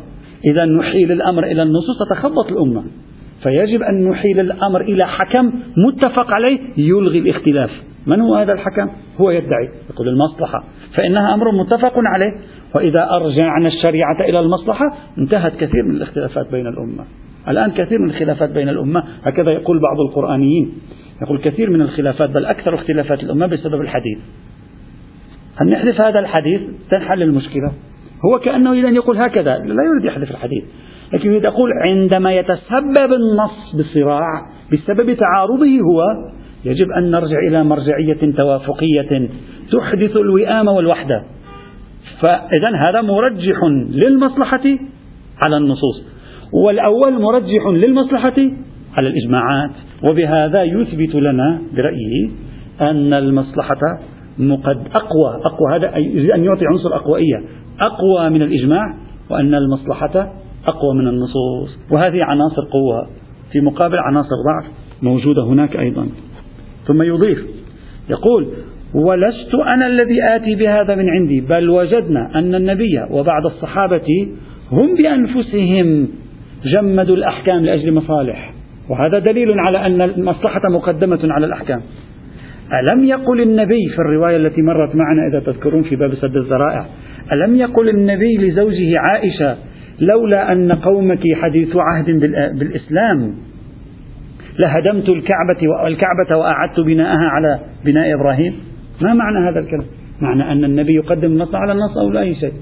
إذا 0.46 0.65
نحيل 0.65 1.12
الأمر 1.12 1.44
إلى 1.44 1.63
النصوص 1.63 1.98
تتخبط 2.10 2.51
الأمة. 2.51 2.84
فيجب 3.44 3.82
أن 3.82 4.10
نحيل 4.10 4.39
الأمر 4.39 4.82
إلى 4.82 5.08
حكم 5.08 5.53
متفق 5.77 6.34
عليه 6.34 6.60
يلغي 6.77 7.20
الاختلاف. 7.20 7.70
من 8.08 8.22
هو 8.22 8.36
هذا 8.36 8.53
الحكم؟ 8.53 8.89
هو 9.22 9.29
يدعي 9.29 9.70
يقول 9.94 10.08
المصلحة. 10.08 10.63
فإنها 10.96 11.34
أمر 11.34 11.51
متفق 11.51 11.94
عليه. 11.96 12.32
وإذا 12.75 13.10
أرجعنا 13.12 13.68
الشريعة 13.68 14.22
إلى 14.29 14.39
المصلحة 14.39 14.86
انتهت 15.18 15.53
كثير 15.53 15.84
من 15.89 15.96
الاختلافات 15.96 16.51
بين 16.51 16.68
الأمة. 16.68 17.06
الآن 17.48 17.72
كثير 17.72 18.00
من 18.00 18.10
الخلافات 18.10 18.50
بين 18.50 18.69
الأمة 18.69 19.03
هكذا 19.24 19.51
يقول 19.51 19.79
بعض 19.79 20.00
القرآنيين. 20.00 20.74
يقول 21.22 21.39
كثير 21.39 21.69
من 21.69 21.81
الخلافات 21.81 22.29
بل 22.29 22.46
أكثر 22.46 22.75
اختلافات 22.75 23.24
الأمة 23.24 23.48
بسبب 23.48 23.81
الحديث. 23.81 24.17
هل 25.62 25.69
نحذف 25.69 26.01
هذا 26.01 26.19
الحديث؟ 26.19 26.62
تنحل 26.91 27.24
المشكلة. 27.24 27.72
هو 28.25 28.39
كأنه 28.39 28.74
إذا 28.74 28.89
يقول 28.89 29.17
هكذا 29.17 29.58
لا 29.58 29.84
يريد 29.84 30.05
يحذف 30.05 30.31
الحديث. 30.31 30.63
لكن 31.13 31.29
يريد 31.29 31.43
يقول 31.43 31.69
عندما 31.84 32.34
يتسبب 32.34 33.13
النص 33.13 33.75
بصراع 33.75 34.46
بسبب 34.74 35.13
تعارضه 35.13 35.79
هو 35.79 36.03
يجب 36.65 36.88
أن 36.98 37.12
نرجع 37.12 37.38
إلى 37.48 37.63
مرجعية 37.63 38.31
توافقية 38.38 39.29
تحدث 39.72 40.17
الوئام 40.17 40.67
والوحدة. 40.67 41.24
فإذا 42.22 42.89
هذا 42.89 43.01
مرجح 43.01 43.63
للمصلحة 43.89 44.63
على 45.46 45.58
النصوص. 45.58 46.19
والأول 46.53 47.22
مرجح 47.22 47.68
للمصلحة 47.68 48.36
على 48.94 49.08
الإجماعات. 49.08 49.72
وبهذا 50.10 50.63
يثبت 50.63 51.15
لنا 51.15 51.62
برأيه 51.75 52.29
أن 52.82 53.13
المصلحة 53.13 54.00
مقد 54.39 54.77
أقوى. 54.94 55.41
أقوى 55.46 55.75
هذا 55.75 55.98
يريد 55.98 56.32
أن 56.32 56.44
يعطي 56.44 56.65
عنصر 56.65 56.96
أقوائية. 56.96 57.44
أقوى 57.79 58.29
من 58.29 58.41
الإجماع 58.41 58.96
وأن 59.29 59.56
المصلحة 59.56 60.34
أقوى 60.70 60.96
من 60.96 61.08
النصوص. 61.08 61.79
وهذه 61.91 62.24
عناصر 62.24 62.62
قوة. 62.62 63.08
في 63.51 63.60
مقابل 63.60 63.98
عناصر 63.98 64.36
ضعف 64.46 64.72
موجودة 65.01 65.44
هناك 65.44 65.75
أيضا. 65.75 66.08
ثم 66.88 67.01
يضيف 67.01 67.39
يقول 68.10 68.48
ولست 68.94 69.56
أنا 69.56 69.88
الذي 69.88 70.36
آتي 70.36 70.56
بهذا 70.56 70.96
من 70.96 71.10
عندي 71.10 71.41
بل 71.41 71.70
وجدنا 71.70 72.32
أن 72.36 72.56
النبي 72.56 73.06
وبعض 73.12 73.46
الصحابة 73.46 74.27
هم 74.72 74.96
بأنفسهم 74.96 76.08
جمدوا 76.63 77.16
الأحكام 77.16 77.66
لأجل 77.66 77.94
مصالح. 77.94 78.54
وهذا 78.89 79.20
دليل 79.20 79.60
على 79.60 79.86
أن 79.86 80.01
المصلحة 80.01 80.62
مقدمة 80.74 81.20
على 81.24 81.46
الأحكام. 81.46 81.82
ألم 82.74 83.04
يقل 83.04 83.42
النبي 83.42 83.89
في 83.96 84.00
الرواية 84.00 84.38
التي 84.38 84.62
مرت 84.62 84.96
معنا 84.96 85.28
إذا 85.32 85.39
تذكرون 85.39 85.84
في 85.84 85.96
باب 85.96 86.13
سد 86.13 86.36
الذرائع 86.36 86.86
ألم 87.34 87.56
يقل 87.56 87.89
النبي 87.89 88.38
لزوجه 88.38 88.94
عائشة 89.08 89.58
لولا 90.00 90.51
أن 90.51 90.72
قومك 90.72 91.22
حديث 91.36 91.75
عهد 91.75 92.06
بالإسلام؟ 92.60 93.34
لهدمت 94.60 95.10
الكعبة 95.10 95.68
والكعبة 95.84 96.38
وأعدت 96.38 96.80
بناءها 96.80 97.30
على 97.30 97.60
بناء 97.86 98.13
إبراهيم؟ 98.13 98.54
ما 99.01 99.13
معنى 99.13 99.50
هذا 99.50 99.60
الكلام؟ 99.60 99.86
معنى 100.22 100.51
أن 100.51 100.63
النبي 100.63 100.94
يقدم 100.94 101.32
المصلحة 101.32 101.62
على 101.62 101.72
النص 101.72 101.98
أو 101.98 102.10
لا 102.10 102.22
أي 102.22 102.36
شيء. 102.36 102.54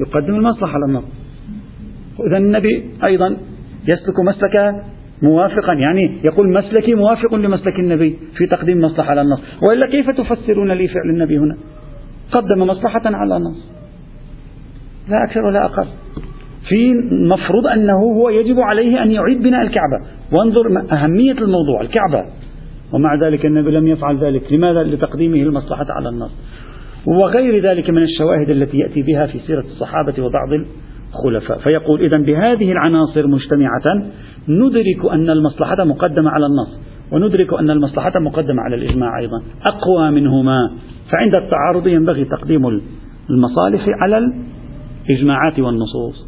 يقدم 0.00 0.34
المصلحة 0.34 0.72
على 0.72 0.84
النص. 0.88 1.04
إذا 2.20 2.36
النبي 2.36 2.84
أيضا 3.04 3.36
يسلك 3.88 4.20
مسلك 4.28 4.84
موافقا 5.22 5.72
يعني 5.72 6.18
يقول 6.24 6.52
مسلكي 6.52 6.94
موافق 6.94 7.34
لمسلك 7.34 7.78
النبي 7.78 8.18
في 8.36 8.46
تقديم 8.46 8.80
مصلحة 8.80 9.10
على 9.10 9.20
النص. 9.20 9.40
وإلا 9.68 9.86
كيف 9.86 10.10
تفسرون 10.10 10.72
لي 10.72 10.88
فعل 10.88 11.10
النبي 11.10 11.38
هنا؟ 11.38 11.56
قدم 12.32 12.62
مصلحة 12.62 13.02
على 13.04 13.36
النص. 13.36 13.72
لا 15.08 15.24
أكثر 15.24 15.40
ولا 15.46 15.64
أقل. 15.64 15.86
في 16.68 16.94
مفروض 17.32 17.66
أنه 17.66 17.98
هو 18.16 18.28
يجب 18.28 18.60
عليه 18.60 19.02
أن 19.02 19.10
يعيد 19.10 19.42
بناء 19.42 19.62
الكعبة. 19.62 20.06
وانظر 20.32 20.92
أهمية 20.92 21.32
الموضوع 21.32 21.80
الكعبة. 21.80 22.30
ومع 22.92 23.14
ذلك 23.14 23.46
النبي 23.46 23.70
لم 23.70 23.86
يفعل 23.86 24.18
ذلك. 24.18 24.52
لماذا؟ 24.52 24.82
لتقديمه 24.82 25.42
المصلحة 25.42 25.86
على 25.90 26.08
النص. 26.08 26.32
وغير 27.06 27.62
ذلك 27.62 27.90
من 27.90 28.02
الشواهد 28.02 28.50
التي 28.50 28.78
يأتي 28.78 29.02
بها 29.02 29.26
في 29.26 29.38
سيرة 29.38 29.60
الصحابة 29.60 30.22
وبعض 30.22 30.48
الخلفاء 31.16 31.58
فيقول 31.58 32.00
إذا 32.00 32.16
بهذه 32.16 32.72
العناصر 32.72 33.26
مجتمعة 33.26 34.10
ندرك 34.48 35.12
أن 35.12 35.30
المصلحة 35.30 35.84
مقدمة 35.84 36.30
على 36.30 36.46
النص 36.46 36.80
وندرك 37.12 37.54
أن 37.54 37.70
المصلحة 37.70 38.20
مقدمة 38.20 38.62
على 38.62 38.76
الإجماع 38.76 39.18
أيضا. 39.18 39.42
أقوى 39.62 40.10
منهما. 40.10 40.70
فعند 41.10 41.34
التعارض 41.34 41.86
ينبغي 41.86 42.24
تقديم 42.24 42.66
المصالح 43.30 43.84
على 44.02 44.18
الإجماعات 45.08 45.58
والنصوص. 45.60 46.26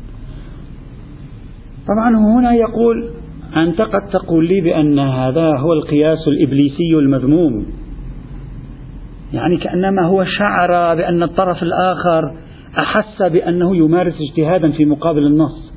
طبعا 1.88 2.16
هنا 2.16 2.54
يقول 2.54 3.10
أنت 3.56 3.80
قد 3.80 4.10
تقول 4.12 4.48
لي 4.48 4.60
بأن 4.60 4.98
هذا 4.98 5.58
هو 5.58 5.72
القياس 5.72 6.28
الإبليسي 6.28 6.94
المذموم. 6.94 7.66
يعني 9.32 9.56
كأنما 9.56 10.06
هو 10.06 10.24
شعر 10.24 10.94
بأن 10.94 11.22
الطرف 11.22 11.62
الآخر 11.62 12.22
أحس 12.82 13.22
بأنه 13.22 13.76
يمارس 13.76 14.14
اجتهادا 14.30 14.70
في 14.70 14.84
مقابل 14.84 15.26
النص. 15.26 15.72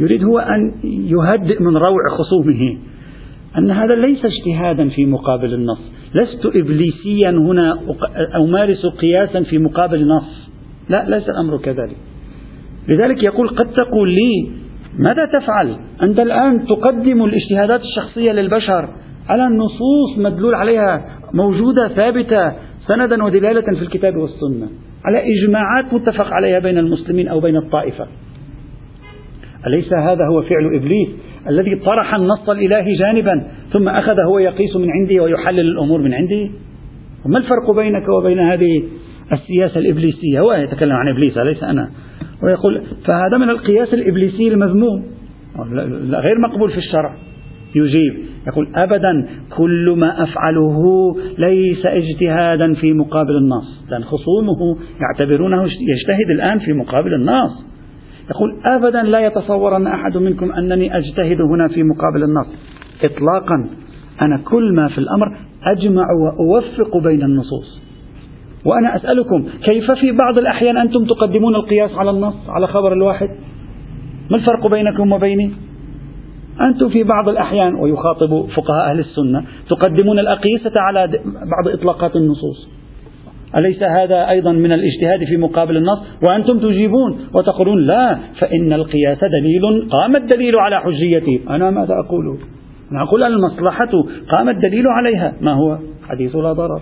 يريد 0.00 0.24
هو 0.24 0.38
أن 0.38 0.74
يهدئ 0.84 1.62
من 1.62 1.76
روع 1.76 2.00
خصومه 2.18 2.78
أن 3.58 3.70
هذا 3.70 3.94
ليس 3.94 4.24
اجتهادا 4.24 4.88
في 4.88 5.06
مقابل 5.06 5.54
النص. 5.54 5.92
لست 6.14 6.46
إبليسيا 6.46 7.30
هنا 7.30 7.78
أمارس 8.36 8.86
قياسا 8.86 9.42
في 9.42 9.58
مقابل 9.58 10.08
نص 10.08 10.48
لا 10.88 11.04
ليس 11.08 11.28
الأمر 11.28 11.58
كذلك. 11.58 11.96
لذلك 12.88 13.22
يقول 13.22 13.48
قد 13.48 13.66
تقول 13.66 14.10
لي 14.10 14.50
ماذا 14.98 15.40
تفعل؟ 15.40 15.76
أنت 16.02 16.18
الآن 16.18 16.66
تقدم 16.66 17.24
الاجتهادات 17.24 17.80
الشخصية 17.80 18.32
للبشر 18.32 18.88
على 19.28 19.46
النصوص 19.46 20.18
مدلول 20.18 20.54
عليها 20.54 21.04
موجودة 21.34 21.88
ثابتة 21.88 22.52
سندا 22.86 23.24
ودلالة 23.24 23.60
في 23.60 23.82
الكتاب 23.82 24.16
والسنة. 24.16 24.68
على 25.06 25.18
إجماعات 25.18 25.94
متفق 25.94 26.32
عليها 26.32 26.58
بين 26.58 26.78
المسلمين 26.78 27.28
أو 27.28 27.40
بين 27.40 27.56
الطائفة. 27.56 28.06
أليس 29.66 29.92
هذا 29.92 30.26
هو 30.30 30.42
فعل 30.42 30.74
إبليس 30.74 31.08
الذي 31.48 31.76
طرح 31.76 32.14
النص 32.14 32.50
الإلهي 32.50 32.96
جانبا 32.96 33.46
ثم 33.72 33.88
أخذ 33.88 34.20
هو 34.28 34.38
يقيس 34.38 34.76
من 34.76 34.88
عنده 34.90 35.22
ويحلل 35.22 35.60
الأمور 35.60 36.00
من 36.00 36.14
عنده 36.14 36.50
وما 37.26 37.38
الفرق 37.38 37.70
بينك 37.76 38.08
وبين 38.08 38.38
هذه 38.38 38.82
السياسة 39.32 39.80
الإبليسية؟ 39.80 40.40
هو 40.40 40.52
يتكلم 40.52 40.92
عن 40.92 41.08
إبليس 41.08 41.38
أليس 41.38 41.64
أنا؟ 41.64 41.90
ويقول 42.42 42.82
فهذا 43.06 43.38
من 43.38 43.50
القياس 43.50 43.94
الإبليسي 43.94 44.48
المذموم. 44.48 45.06
غير 46.10 46.38
مقبول 46.38 46.70
في 46.70 46.78
الشرع. 46.78 47.16
يجيب. 47.76 48.14
يقول 48.46 48.68
أبدا 48.74 49.28
كل 49.56 49.94
ما 49.98 50.22
أفعله 50.22 50.82
ليس 51.38 51.86
اجتهادا 51.86 52.74
في 52.74 52.92
مقابل 52.92 53.36
النص. 53.36 53.84
لأن 53.90 54.04
خصومه 54.04 54.76
يعتبرونه 55.00 55.62
يجتهد 55.64 56.30
الآن 56.30 56.58
في 56.58 56.72
مقابل 56.72 57.14
النص. 57.14 57.66
يقول 58.30 58.50
أبدا 58.64 59.02
لا 59.02 59.20
يتصورن 59.26 59.86
أحد 59.86 60.16
منكم 60.16 60.52
أنني 60.52 60.98
أجتهد 60.98 61.40
هنا 61.40 61.68
في 61.68 61.82
مقابل 61.82 62.22
النص. 62.22 62.46
إطلاقا 63.04 63.68
أنا 64.22 64.42
كل 64.44 64.74
ما 64.74 64.88
في 64.88 64.98
الأمر 64.98 65.38
أجمع 65.64 66.06
وأوفق 66.22 66.96
بين 66.96 67.22
النصوص. 67.22 67.82
وأنا 68.64 68.96
أسألكم 68.96 69.44
كيف 69.64 69.90
في 69.90 70.12
بعض 70.12 70.38
الأحيان 70.38 70.76
أنتم 70.76 71.04
تقدمون 71.04 71.54
القياس 71.54 71.90
على 71.94 72.10
النص 72.10 72.34
على 72.48 72.66
خبر 72.66 72.92
الواحد؟ 72.92 73.28
ما 74.30 74.36
الفرق 74.36 74.66
بينكم 74.66 75.12
وبيني؟ 75.12 75.52
أنتم 76.60 76.88
في 76.88 77.02
بعض 77.02 77.28
الأحيان 77.28 77.74
ويخاطب 77.74 78.46
فقهاء 78.56 78.90
أهل 78.90 78.98
السنة 78.98 79.44
تقدمون 79.68 80.18
الأقيسة 80.18 80.72
على 80.76 81.06
بعض 81.26 81.74
إطلاقات 81.74 82.16
النصوص. 82.16 82.68
أليس 83.56 83.82
هذا 83.82 84.28
أيضا 84.30 84.52
من 84.52 84.72
الاجتهاد 84.72 85.24
في 85.24 85.36
مقابل 85.36 85.76
النص؟ 85.76 85.98
وأنتم 86.28 86.58
تجيبون 86.58 87.18
وتقولون 87.34 87.86
لا 87.86 88.18
فإن 88.38 88.72
القياس 88.72 89.18
دليل 89.18 89.88
قام 89.90 90.16
الدليل 90.16 90.58
على 90.58 90.80
حجيته 90.80 91.40
أنا 91.50 91.70
ماذا 91.70 91.94
أقول؟ 91.94 92.38
أنا 92.92 93.02
أقول 93.02 93.22
المصلحة 93.22 93.90
قام 94.36 94.48
الدليل 94.48 94.86
عليها. 94.86 95.34
ما 95.40 95.52
هو؟ 95.52 95.78
حديث 96.08 96.36
لا 96.36 96.52
ضرر. 96.52 96.80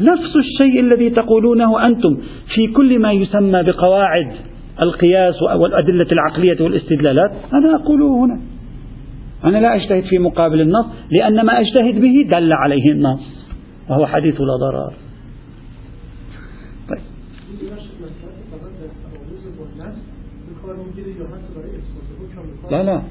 نفس 0.00 0.36
الشيء 0.36 0.80
الذي 0.80 1.10
تقولونه 1.10 1.86
أنتم 1.86 2.16
في 2.54 2.72
كل 2.76 2.98
ما 2.98 3.12
يسمى 3.12 3.62
بقواعد. 3.62 4.32
القياس 4.82 5.42
والأدلة 5.42 6.06
العقلية 6.12 6.64
والاستدلالات 6.64 7.30
أنا 7.52 7.74
أقوله 7.74 8.24
هنا. 8.24 8.40
أنا 9.44 9.58
لا 9.58 9.76
أجتهد 9.76 10.04
في 10.04 10.18
مقابل 10.18 10.60
النص 10.60 10.86
لأن 11.10 11.46
ما 11.46 11.60
أجتهد 11.60 12.00
به 12.00 12.28
دل 12.30 12.52
عليه 12.52 12.92
النص 12.92 13.20
وهو 13.90 14.06
حديث 14.06 14.34
لا 14.40 14.56
ضرر. 14.60 14.92
طيب. 16.88 17.00
لا 22.70 22.82
لا. 22.82 23.02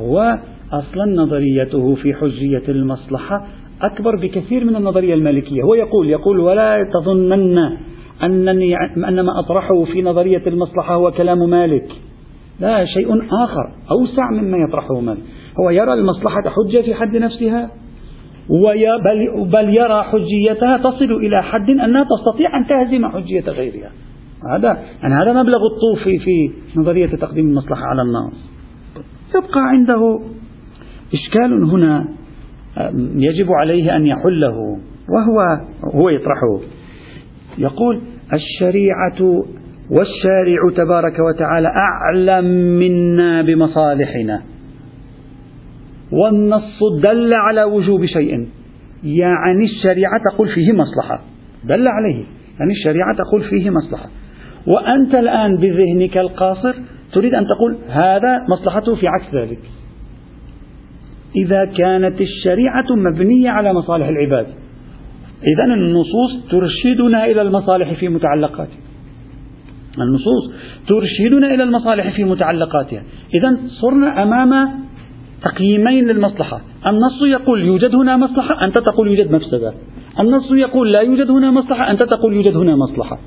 هو 0.00 0.38
أصلا 0.72 1.04
نظريته 1.04 1.94
في 1.94 2.14
حجية 2.14 2.62
المصلحة 2.68 3.46
أكبر 3.82 4.16
بكثير 4.16 4.64
من 4.64 4.76
النظرية 4.76 5.14
المالكية 5.14 5.62
هو 5.62 5.74
يقول 5.74 6.08
يقول 6.08 6.40
ولا 6.40 6.90
تظنن 6.94 7.76
أنني 8.24 8.76
أن 9.08 9.20
ما 9.20 9.40
أطرحه 9.40 9.84
في 9.84 10.02
نظرية 10.02 10.42
المصلحة 10.46 10.94
هو 10.94 11.10
كلام 11.10 11.50
مالك. 11.50 11.88
لا 12.60 12.84
شيء 12.84 13.12
آخر 13.44 13.72
أوسع 13.90 14.30
مما 14.32 14.58
يطرحه 14.68 15.00
مالك. 15.00 15.22
هو 15.60 15.70
يرى 15.70 15.92
المصلحة 15.92 16.42
حجة 16.46 16.82
في 16.82 16.94
حد 16.94 17.16
نفسها 17.16 17.70
بل, 19.04 19.44
بل 19.52 19.76
يرى 19.76 20.02
حجيتها 20.02 20.76
تصل 20.76 21.12
إلى 21.12 21.42
حد 21.42 21.70
أنها 21.70 22.04
تستطيع 22.04 22.56
أن 22.58 22.66
تهزم 22.66 23.06
حجية 23.06 23.40
غيرها. 23.40 23.90
هذا 24.56 24.78
يعني 25.02 25.14
هذا 25.14 25.32
مبلغ 25.32 25.58
الطوفي 25.74 26.18
في 26.18 26.50
نظرية 26.76 27.06
تقديم 27.06 27.46
المصلحة 27.46 27.82
على 27.82 28.02
الناس. 28.02 28.50
يبقى 29.34 29.60
عنده 29.68 30.20
إشكال 31.14 31.64
هنا 31.64 32.08
يجب 33.16 33.52
عليه 33.52 33.96
أن 33.96 34.06
يحله 34.06 34.56
وهو 35.08 35.60
هو 35.94 36.08
يطرحه. 36.08 36.60
يقول 37.60 38.00
الشريعة 38.32 39.44
والشارع 39.90 40.70
تبارك 40.76 41.18
وتعالى 41.18 41.68
أعلم 41.68 42.44
منا 42.78 43.42
بمصالحنا. 43.42 44.42
والنص 46.12 46.78
دل 47.02 47.30
على 47.34 47.64
وجوب 47.64 48.06
شيء. 48.06 48.48
يعني 49.04 49.64
الشريعة 49.64 50.20
تقول 50.32 50.48
فيه 50.48 50.72
مصلحة. 50.72 51.20
دل 51.64 51.88
عليه. 51.88 52.24
يعني 52.58 52.72
الشريعة 52.72 53.16
تقول 53.16 53.42
فيه 53.50 53.70
مصلحة. 53.70 54.08
وأنت 54.66 55.14
الآن 55.14 55.56
بذهنك 55.56 56.18
القاصر 56.18 56.74
تريد 57.12 57.34
أن 57.34 57.44
تقول 57.44 57.76
هذا 57.88 58.38
مصلحته 58.48 58.94
في 58.94 59.08
عكس 59.08 59.34
ذلك. 59.34 59.60
إذا 61.36 61.64
كانت 61.64 62.20
الشريعة 62.20 62.86
مبنية 62.96 63.50
على 63.50 63.72
مصالح 63.72 64.08
العباد. 64.08 64.46
إذا 65.42 65.74
النصوص 65.74 66.50
ترشدنا 66.50 67.24
إلى 67.24 67.42
المصالح 67.42 67.92
في 67.92 68.08
متعلقاتها. 68.08 68.78
النصوص 69.98 70.52
ترشدنا 70.88 71.54
إلى 71.54 71.62
المصالح 71.62 72.16
في 72.16 72.24
متعلقاتها. 72.24 73.02
إذا 73.34 73.56
صرنا 73.80 74.22
أمام 74.22 74.70
تقييمين 75.42 76.06
للمصلحة. 76.06 76.60
النص 76.86 77.22
يقول 77.22 77.62
يوجد 77.62 77.94
هنا 77.94 78.16
مصلحة 78.16 78.64
أنت 78.64 78.78
تقول 78.78 79.08
يوجد 79.08 79.32
مفسدة. 79.32 79.74
النص 80.20 80.52
يقول 80.52 80.92
لا 80.92 81.00
يوجد 81.00 81.30
هنا 81.30 81.50
مصلحة 81.50 81.90
أنت 81.90 82.02
تقول 82.02 82.34
يوجد 82.34 82.56
هنا 82.56 82.76
مصلحة. 82.76 83.18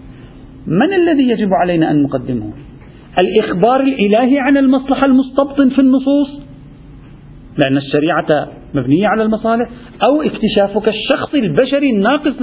من 0.67 0.93
الذي 0.93 1.29
يجب 1.29 1.49
علينا 1.61 1.91
أن 1.91 2.03
نقدمه؟ 2.03 2.53
الإخبار 3.21 3.81
الإلهي 3.81 4.39
عن 4.39 4.57
المصلحة 4.57 5.05
المستبطن 5.05 5.69
في 5.69 5.79
النصوص؟ 5.79 6.29
لأن 7.57 7.77
الشريعة 7.77 8.47
مبنية 8.73 9.07
على 9.07 9.23
المصالح 9.23 9.69
أو 10.07 10.21
اكتشافك 10.21 10.87
الشخصي 10.87 11.39
البشري 11.39 11.89
الناقص 11.89 12.33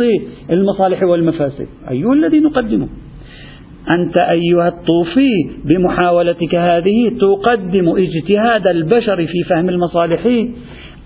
للمصالح 0.51 1.03
والمفاسد. 1.03 1.67
أي 1.91 2.05
الذي 2.13 2.41
نقدمه. 2.41 2.89
أنت 3.91 4.21
أيها 4.31 4.69
الطوفي 4.69 5.31
بمحاولتك 5.65 6.55
هذه 6.55 7.13
تقدم 7.21 7.89
اجتهاد 7.89 8.67
البشر 8.67 9.27
في 9.27 9.43
فهم 9.49 9.69
المصالح 9.69 10.29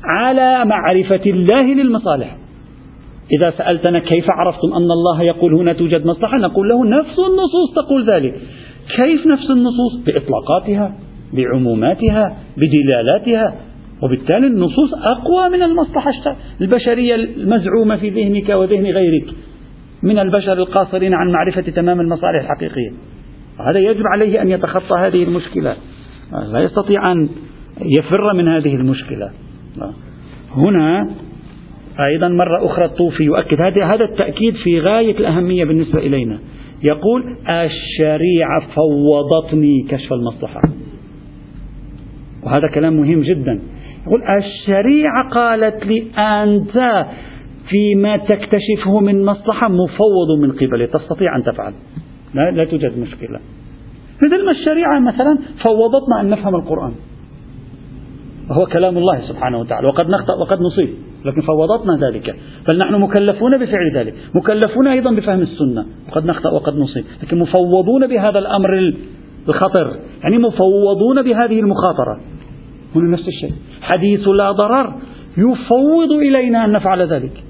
على 0.05 0.65
معرفة 0.65 1.23
الله 1.27 1.63
للمصالح. 1.63 2.37
إذا 3.39 3.51
سألتنا 3.59 3.99
كيف 3.99 4.25
عرفتم 4.29 4.73
أن 4.73 4.91
الله 4.91 5.23
يقول 5.23 5.55
هنا 5.55 5.73
توجد 5.73 6.07
مصلحة 6.07 6.39
نقول 6.39 6.69
له 6.69 6.85
نفس 6.85 7.19
النصوص 7.19 7.75
تقول 7.77 8.07
ذلك. 8.13 8.35
كيف 8.97 9.27
نفس 9.27 9.51
النصوص؟ 9.51 10.05
بإطلاقاتها 10.07 10.95
بعموماتها 11.33 12.37
بدلالاتها 12.57 13.55
وبالتالي 14.05 14.47
النصوص 14.47 14.91
أقوى 14.95 15.49
من 15.49 15.63
المصلحة 15.63 16.37
البشرية 16.61 17.15
المزعومة 17.15 17.97
في 17.97 18.11
ذهنك 18.11 18.49
وذهن 18.49 18.87
غيرك 18.87 19.35
من 20.03 20.19
البشر 20.19 20.53
القاصرين 20.53 21.15
عن 21.15 21.33
معرفة 21.33 21.63
تمام 21.63 22.01
المصالح 22.01 22.41
الحقيقية. 22.41 22.91
هذا 23.61 23.79
يجب 23.79 24.03
عليه 24.07 24.43
أن 24.43 24.51
يتخطى 24.51 24.95
هذه 24.99 25.23
المشكلة. 25.23 25.77
لا 26.53 26.61
يستطيع 26.61 27.13
أن 27.13 27.29
يفر 27.99 28.35
من 28.35 28.49
هذه 28.49 28.75
المشكلة. 28.75 29.31
هنا 30.55 31.11
أيضا 32.01 32.29
مرة 32.29 32.67
أخرى 32.67 32.85
الطوفي 32.85 33.25
يؤكد 33.25 33.61
هذا 33.61 34.05
التأكيد 34.05 34.55
في 34.55 34.81
غاية 34.81 35.19
الأهمية 35.19 35.65
بالنسبة 35.65 35.99
إلينا. 35.99 36.39
يقول 36.83 37.23
الشريعة 37.49 38.63
فوضتني 38.75 39.87
كشف 39.89 40.13
المصلحة. 40.13 40.61
وهذا 42.43 42.69
كلام 42.75 42.97
مهم 42.97 43.21
جدا. 43.21 43.61
يقول 44.07 44.23
الشريعة 44.39 45.31
قالت 45.31 45.87
لي 45.87 46.07
أنت 46.19 47.07
فيما 47.69 48.17
تكتشفه 48.17 49.01
من 49.01 49.25
مصلحة 49.25 49.69
مفوض 49.69 50.39
من 50.41 50.53
قبلي 50.53 50.87
تستطيع 50.87 51.37
أن 51.37 51.43
تفعل. 51.43 51.73
لا, 52.35 52.51
لا 52.51 52.65
توجد 52.65 52.99
مشكلة. 52.99 53.41
مثل 54.25 54.45
ما 54.45 54.51
الشريعة 54.51 55.01
مثلا 55.01 55.39
فوضتنا 55.65 56.21
أن 56.21 56.31
نفهم 56.31 56.55
القرآن. 56.55 56.93
وهو 58.51 58.67
كلام 58.67 58.99
الله 58.99 59.21
سبحانه 59.29 59.59
وتعالى. 59.59 59.87
وقد 59.87 60.09
نخطأ 60.09 60.35
وقد 60.41 60.59
نصيب 60.61 60.89
لكن 61.25 61.41
فوضتنا 61.41 62.09
ذلك. 62.09 62.37
بل 62.69 62.79
نحن 62.79 62.95
مكلفون 62.95 63.59
بفعل 63.59 63.97
ذلك. 63.97 64.15
مكلفون 64.35 64.87
أيضا 64.87 65.11
بفهم 65.11 65.41
السنة. 65.41 65.87
وقد 66.09 66.27
نخطأ 66.27 66.51
وقد 66.51 66.77
نصيب. 66.77 67.05
لكن 67.23 67.39
مفوضون 67.39 68.07
بهذا 68.07 68.39
الأمر 68.39 68.95
الخطر. 69.49 69.97
يعني 70.23 70.39
مفوضون 70.39 71.23
بهذه 71.23 71.61
المخاطرة. 71.61 72.21
هنا 72.95 73.11
نفس 73.11 73.29
الشيء. 73.29 73.53
حديث 73.83 74.29
لا 74.29 74.51
ضرر 74.53 74.95
يفوض 75.39 76.13
إلينا 76.13 76.65
أن 76.65 76.73
نفعل 76.73 77.03
ذلك. 77.03 77.43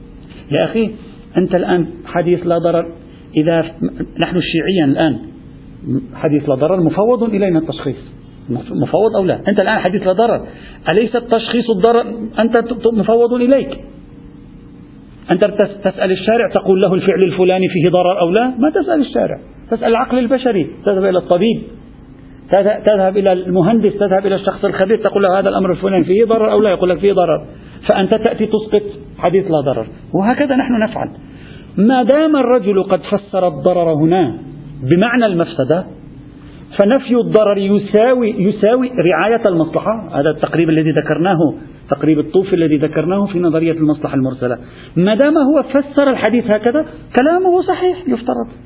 يا 0.50 0.64
أخي 0.64 0.90
أنت 1.36 1.54
الآن 1.54 1.86
حديث 2.06 2.46
لا 2.46 2.58
ضرر 2.58 2.86
إذا 3.36 3.60
نحن 4.20 4.36
الشيعيا 4.36 4.84
الآن 4.84 5.18
حديث 6.14 6.48
لا 6.48 6.54
ضرر 6.54 6.80
مفوض 6.80 7.22
إلينا 7.22 7.58
التشخيص. 7.58 7.96
مفوض 8.70 9.16
أو 9.16 9.24
لا؟ 9.24 9.40
أنت 9.48 9.60
الآن 9.60 9.78
حديث 9.78 10.06
لا 10.06 10.12
ضرر. 10.12 10.46
أليس 10.88 11.16
التشخيص 11.16 11.70
الضرر 11.70 12.14
أنت 12.38 12.58
مفوض 12.92 13.32
إليك؟ 13.32 13.78
أنت 15.32 15.44
تسأل 15.84 16.12
الشارع 16.12 16.48
تقول 16.54 16.80
له 16.80 16.94
الفعل 16.94 17.20
الفلاني 17.26 17.68
فيه 17.68 17.90
ضرر 17.90 18.20
أو 18.20 18.30
لا؟ 18.30 18.48
ما 18.58 18.70
تسأل 18.70 19.00
الشارع. 19.00 19.40
تسأل 19.70 19.84
العقل 19.84 20.18
البشري 20.18 20.66
تذهب 20.84 21.04
إلى 21.04 21.18
الطبيب. 21.18 21.62
تذهب 22.86 23.16
إلى 23.16 23.32
المهندس 23.32 23.92
تذهب 23.92 24.26
إلى 24.26 24.34
الشخص 24.34 24.64
الخبير 24.64 25.02
تقول 25.04 25.22
له 25.22 25.38
هذا 25.38 25.48
الأمر 25.48 25.70
الفلاني 25.70 26.04
فيه 26.04 26.24
ضرر 26.24 26.52
أو 26.52 26.60
لا 26.60 26.70
يقول 26.70 26.90
لك 26.90 26.98
فيه 26.98 27.12
ضرر. 27.12 27.44
فأنت 27.88 28.14
تأتي 28.14 28.46
تسقط 28.46 28.82
حديث 29.18 29.50
لا 29.50 29.60
ضرر. 29.60 29.86
وهكذا 30.14 30.56
نحن 30.56 30.82
نفعل. 30.82 31.08
ما 31.76 32.02
دام 32.02 32.36
الرجل 32.36 32.82
قد 32.82 33.00
فسر 33.00 33.48
الضرر 33.48 33.94
هنا 33.94 34.38
بمعنى 34.90 35.26
المفسدة 35.26 35.84
فنفي 36.78 37.16
الضرر 37.16 37.58
يساوي 37.58 38.30
يساوي 38.30 38.90
رعاية 39.10 39.42
المصلحة. 39.48 40.20
هذا 40.20 40.30
التقريب 40.30 40.70
الذي 40.70 40.90
ذكرناه 40.90 41.54
تقريب 41.90 42.18
الطوفي 42.18 42.56
الذي 42.56 42.76
ذكرناه 42.76 43.26
في 43.26 43.40
نظرية 43.40 43.72
المصلحة 43.72 44.14
المرسلة. 44.14 44.58
ما 44.96 45.14
دام 45.14 45.38
هو 45.38 45.62
فسر 45.62 46.10
الحديث 46.10 46.44
هكذا 46.44 46.86
كلامه 47.20 47.62
صحيح 47.62 47.98
يفترض. 48.08 48.63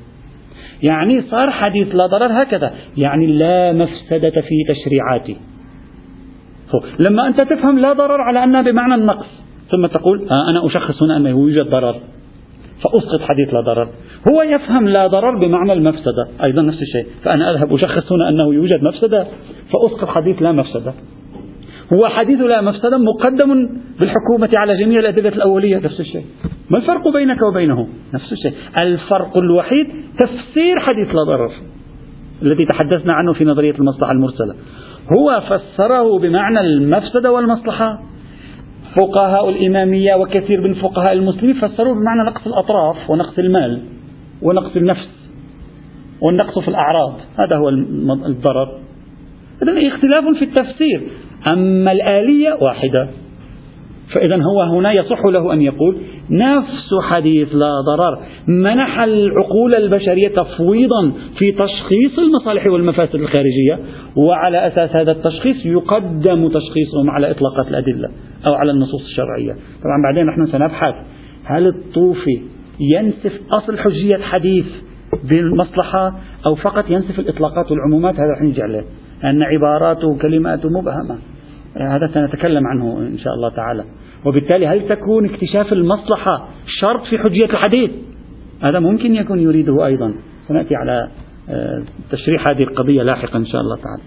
يعني 0.83 1.21
صار 1.21 1.51
حديث 1.51 1.95
لا 1.95 2.05
ضرر 2.05 2.43
هكذا. 2.43 2.73
يعني 2.97 3.27
لا 3.27 3.73
مفسدة 3.73 4.41
في 4.41 4.63
تشريعاته. 4.67 5.35
لما 7.09 7.27
أنت 7.27 7.41
تفهم 7.41 7.79
لا 7.79 7.93
ضرر 7.93 8.21
على 8.21 8.43
أنها 8.43 8.61
بمعنى 8.61 8.95
النقص 8.95 9.27
ثم 9.71 9.85
تقول 9.85 10.27
آه 10.31 10.49
أنا 10.49 10.65
أشخص 10.65 11.03
هنا 11.03 11.17
أنه 11.17 11.29
يوجد 11.29 11.69
ضرر. 11.69 11.95
فأسقط 12.83 13.21
حديث 13.21 13.53
لا 13.53 13.61
ضرر. 13.61 13.87
هو 14.31 14.41
يفهم 14.41 14.87
لا 14.87 15.07
ضرر 15.07 15.37
بمعنى 15.37 15.73
المفسدة. 15.73 16.27
أيضا 16.43 16.61
نفس 16.61 16.81
الشيء. 16.81 17.05
فأنا 17.23 17.51
أذهب 17.51 17.73
أشخص 17.73 18.11
هنا 18.11 18.29
أنه 18.29 18.53
يوجد 18.53 18.83
مفسدة. 18.83 19.27
فأسقط 19.73 20.07
حديث 20.07 20.41
لا 20.41 20.51
مفسدة. 20.51 20.93
هو 21.93 22.07
حديث 22.07 22.39
لا 22.39 22.61
مفسدة 22.61 22.97
مقدم 22.97 23.69
بالحكومة 23.99 24.49
على 24.57 24.77
جميع 24.83 24.99
الأدلة 24.99 25.29
الأولية 25.29 25.77
نفس 25.77 25.99
الشيء. 25.99 26.25
ما 26.69 26.77
الفرق 26.77 27.13
بينك 27.13 27.41
وبينه؟ 27.41 27.87
نفس 28.13 28.31
الشيء. 28.31 28.53
الفرق 28.81 29.37
الوحيد 29.37 29.87
تفسير 30.19 30.79
حديث 30.79 31.07
لا 31.07 31.23
ضرر 31.27 31.51
الذي 32.41 32.65
تحدثنا 32.65 33.13
عنه 33.13 33.33
في 33.33 33.45
نظرية 33.45 33.75
المصلحة 33.79 34.11
المرسلة. 34.11 34.55
هو 35.17 35.41
فسره 35.41 36.19
بمعنى 36.19 36.59
المفسدة 36.59 37.31
والمصلحة. 37.31 38.03
فقهاء 38.95 39.49
الإمامية 39.49 40.15
وكثير 40.15 40.61
من 40.61 40.73
فقهاء 40.73 41.13
المسلمين 41.13 41.55
فسروه 41.55 41.93
بمعنى 41.93 42.29
نقص 42.29 42.47
الأطراف 42.47 43.09
ونقص 43.09 43.39
المال 43.39 43.81
ونقص 44.41 44.75
النفس 44.75 45.09
والنقص 46.21 46.59
في 46.59 46.67
الأعراض. 46.67 47.13
هذا 47.39 47.55
هو 47.55 47.69
الضرر. 48.25 48.79
إذا 49.63 49.87
اختلاف 49.87 50.37
في 50.39 50.45
التفسير. 50.45 51.01
أما 51.47 51.91
الآلية 51.91 52.57
واحدة. 52.61 53.09
فإذا 54.13 54.35
هو 54.35 54.61
هنا 54.61 54.91
يصح 54.91 55.25
له 55.25 55.53
أن 55.53 55.61
يقول 55.61 55.97
نفس 56.29 56.89
حديث 57.11 57.47
لا 57.55 57.71
ضرر. 57.87 58.19
منح 58.47 58.99
العقول 58.99 59.75
البشرية 59.77 60.27
تفويضا 60.27 61.11
في 61.37 61.51
تشخيص 61.51 62.19
المصالح 62.19 62.67
والمفاسد 62.67 63.15
الخارجية 63.15 63.79
وعلى 64.15 64.67
أساس 64.67 64.95
هذا 64.95 65.11
التشخيص 65.11 65.65
يقدم 65.65 66.47
تشخيصهم 66.47 67.09
على 67.09 67.31
إطلاقات 67.31 67.67
الأدلة 67.67 68.09
أو 68.45 68.53
على 68.53 68.71
النصوص 68.71 69.01
الشرعية. 69.01 69.51
طبعا 69.53 70.01
بعدين 70.03 70.25
نحن 70.25 70.45
سنبحث 70.51 70.95
هل 71.43 71.67
الطوفي 71.67 72.41
ينسف 72.79 73.39
أصل 73.51 73.77
حجية 73.77 74.17
حديث 74.17 74.65
بالمصلحة 75.23 76.19
أو 76.45 76.55
فقط 76.55 76.89
ينسف 76.89 77.19
الإطلاقات 77.19 77.71
والعمومات؟ 77.71 78.15
هذا 78.15 78.31
رح 78.31 78.41
نجي 78.41 78.61
عليه. 78.61 78.83
أن 79.23 79.43
عباراته 79.43 80.07
وكلماته 80.07 80.69
مبهمة. 80.69 81.17
هذا 81.77 82.07
سنتكلم 82.13 82.67
عنه 82.67 82.97
إن 82.97 83.17
شاء 83.17 83.33
الله 83.33 83.49
تعالى. 83.49 83.83
وبالتالي 84.25 84.67
هل 84.67 84.87
تكون 84.87 85.25
اكتشاف 85.25 85.73
المصلحة 85.73 86.47
شرط 86.81 87.03
في 87.03 87.17
حجية 87.17 87.45
الحديث؟ 87.45 87.91
هذا 88.63 88.79
ممكن 88.79 89.15
يكون 89.15 89.39
يريده 89.39 89.85
أيضا. 89.85 90.13
سنأتي 90.47 90.75
على 90.75 91.07
آه، 91.49 91.83
تشريح 92.11 92.47
هذه 92.47 92.63
القضية 92.63 93.03
لاحقا 93.03 93.39
إن 93.39 93.45
شاء 93.45 93.61
الله 93.61 93.75
تعالى. 93.75 94.03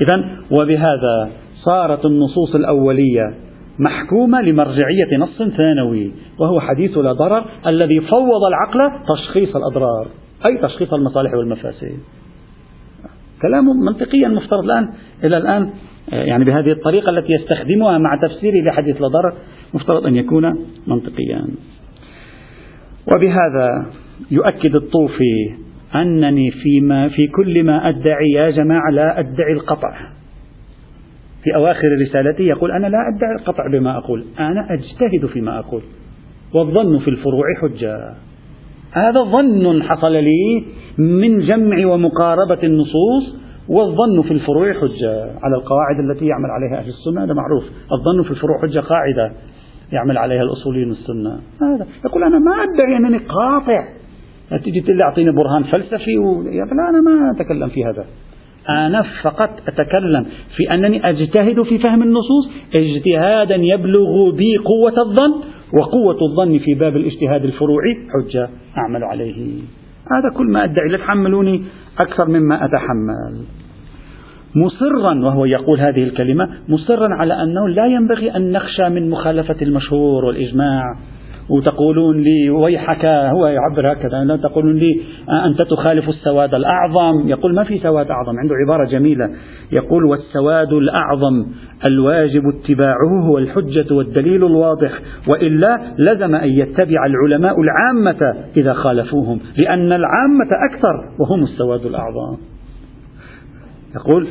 إذا 0.00 0.40
وبهذا 0.60 1.30
صارت 1.64 2.04
النصوص 2.04 2.54
الأولية 2.54 3.34
محكومة 3.78 4.42
لمرجعية 4.42 5.18
نص 5.18 5.42
ثانوي 5.56 6.12
وهو 6.38 6.60
حديث 6.60 6.98
لا 6.98 7.12
ضرر 7.12 7.44
الذي 7.66 8.00
فوض 8.00 8.44
العقل 8.48 9.04
تشخيص 9.14 9.56
الأضرار 9.56 10.06
أي 10.46 10.58
تشخيص 10.62 10.94
المصالح 10.94 11.34
والمفاسد. 11.34 11.98
كلام 13.48 13.64
منطقيا 13.86 14.28
مفترض 14.28 14.64
الآن 14.64 14.88
إلى 15.24 15.36
الآن 15.36 15.70
يعني 16.12 16.44
بهذه 16.44 16.72
الطريقة 16.72 17.10
التي 17.10 17.32
يستخدمها 17.32 17.98
مع 17.98 18.20
تفسيره 18.22 18.64
لحديث 18.64 19.02
لا 19.02 19.08
ضرر 19.08 19.32
مفترض 19.74 20.06
أن 20.06 20.16
يكون 20.16 20.66
منطقيا. 20.86 21.44
وبهذا 23.12 23.86
يؤكد 24.30 24.76
الطوفي 24.76 25.54
أنني 25.94 26.50
فيما 26.50 27.08
في 27.08 27.26
كل 27.26 27.64
ما 27.64 27.88
أدعي 27.88 28.30
يا 28.30 28.50
جماعة 28.50 28.90
لا 28.90 29.18
أدعي 29.18 29.52
القطع. 29.52 30.14
في 31.44 31.54
أواخر 31.54 31.88
رسالته 32.08 32.42
يقول 32.44 32.70
أنا 32.70 32.86
لا 32.86 32.98
أدعي 33.16 33.32
القطع 33.40 33.66
بما 33.66 33.98
أقول 33.98 34.24
أنا 34.38 34.66
أجتهد 34.70 35.26
فيما 35.26 35.58
أقول 35.58 35.82
والظن 36.54 36.98
في 36.98 37.08
الفروع 37.08 37.44
حجة. 37.62 38.14
هذا 38.92 39.22
ظن 39.22 39.82
حصل 39.82 40.12
لي 40.12 40.64
من 40.98 41.40
جمع 41.40 41.86
ومقاربة 41.86 42.62
النصوص 42.62 43.36
والظن 43.68 44.22
في 44.22 44.30
الفروع 44.30 44.72
حجة. 44.72 45.22
على 45.42 45.56
القواعد 45.56 45.96
التي 46.10 46.26
يعمل 46.26 46.50
عليها 46.50 46.78
أهل 46.78 46.88
السنة 46.88 47.24
هذا 47.24 47.34
معروف. 47.34 47.64
الظن 47.92 48.22
في 48.22 48.30
الفروع 48.30 48.62
حجة 48.62 48.80
قاعدة 48.80 49.32
يعمل 49.92 50.18
عليها 50.18 50.42
الأصوليين 50.42 50.90
السنة. 50.90 51.40
هذا. 51.62 51.86
يقول 52.04 52.22
أنا 52.22 52.38
ما 52.38 52.52
أدعي 52.52 52.96
أنني 52.96 53.18
قاطع. 53.18 53.88
تجي 54.64 54.80
تقول 54.80 54.96
لي 54.96 55.04
أعطيني 55.04 55.30
برهان 55.30 55.62
فلسفي 55.62 56.18
و... 56.18 56.42
لا 56.42 56.88
أنا 56.88 57.00
ما 57.00 57.30
أتكلم 57.36 57.68
في 57.68 57.84
هذا. 57.84 58.04
أنا 58.68 59.04
فقط 59.22 59.50
أتكلم 59.68 60.26
في 60.56 60.74
أنني 60.74 61.10
أجتهد 61.10 61.62
في 61.62 61.78
فهم 61.78 62.02
النصوص 62.02 62.50
اجتهادا 62.74 63.54
يبلغ 63.54 64.30
بي 64.30 64.56
قوة 64.56 65.06
الظن 65.06 65.34
وقوة 65.80 66.18
الظن 66.22 66.58
في 66.58 66.74
باب 66.74 66.96
الاجتهاد 66.96 67.44
الفروعي 67.44 67.96
حجة 68.14 68.48
أعمل 68.78 69.04
عليه. 69.04 69.60
هذا 70.12 70.36
كل 70.36 70.46
ما 70.46 70.64
أدعي 70.64 70.88
لا 70.88 70.98
تحملوني 70.98 71.64
أكثر 71.98 72.28
مما 72.28 72.64
أتحمل. 72.64 73.44
مصرا 74.54 75.24
وهو 75.24 75.44
يقول 75.44 75.80
هذه 75.80 76.02
الكلمة 76.02 76.48
مصرا 76.68 77.14
على 77.14 77.42
أنه 77.42 77.68
لا 77.68 77.86
ينبغي 77.86 78.36
أن 78.36 78.52
نخشى 78.52 78.88
من 78.88 79.10
مخالفة 79.10 79.56
المشهور 79.62 80.24
والإجماع. 80.24 80.94
وتقولون 81.50 82.20
لي 82.20 82.50
ويحك 82.50 83.04
هو 83.06 83.46
يعبر 83.46 83.92
هكذا 83.92 84.24
لا 84.24 84.36
تقولون 84.36 84.76
لي 84.76 85.00
أنت 85.46 85.62
تخالف 85.62 86.08
السواد 86.08 86.54
الأعظم؟ 86.54 87.28
يقول 87.28 87.54
ما 87.54 87.64
في 87.64 87.78
سواد 87.78 88.10
أعظم؟ 88.10 88.38
عنده 88.38 88.54
عبارة 88.66 88.84
جميلة. 88.90 89.30
يقول 89.72 90.04
والسواد 90.04 90.72
الأعظم 90.72 91.46
الواجب 91.84 92.42
اتباعه 92.48 93.20
هو 93.26 93.38
الحجة 93.38 93.94
والدليل 93.94 94.44
الواضح 94.44 94.90
وإلا 95.28 95.80
لزم 95.98 96.34
أن 96.34 96.48
يتبع 96.48 97.06
العلماء 97.06 97.54
العامة 97.60 98.46
إذا 98.56 98.72
خالفوهم 98.72 99.40
لأن 99.58 99.92
العامة 99.92 100.48
أكثر 100.70 100.94
وهم 101.20 101.42
السواد 101.42 101.86
الأعظم. 101.86 102.36
يقول 104.00 104.28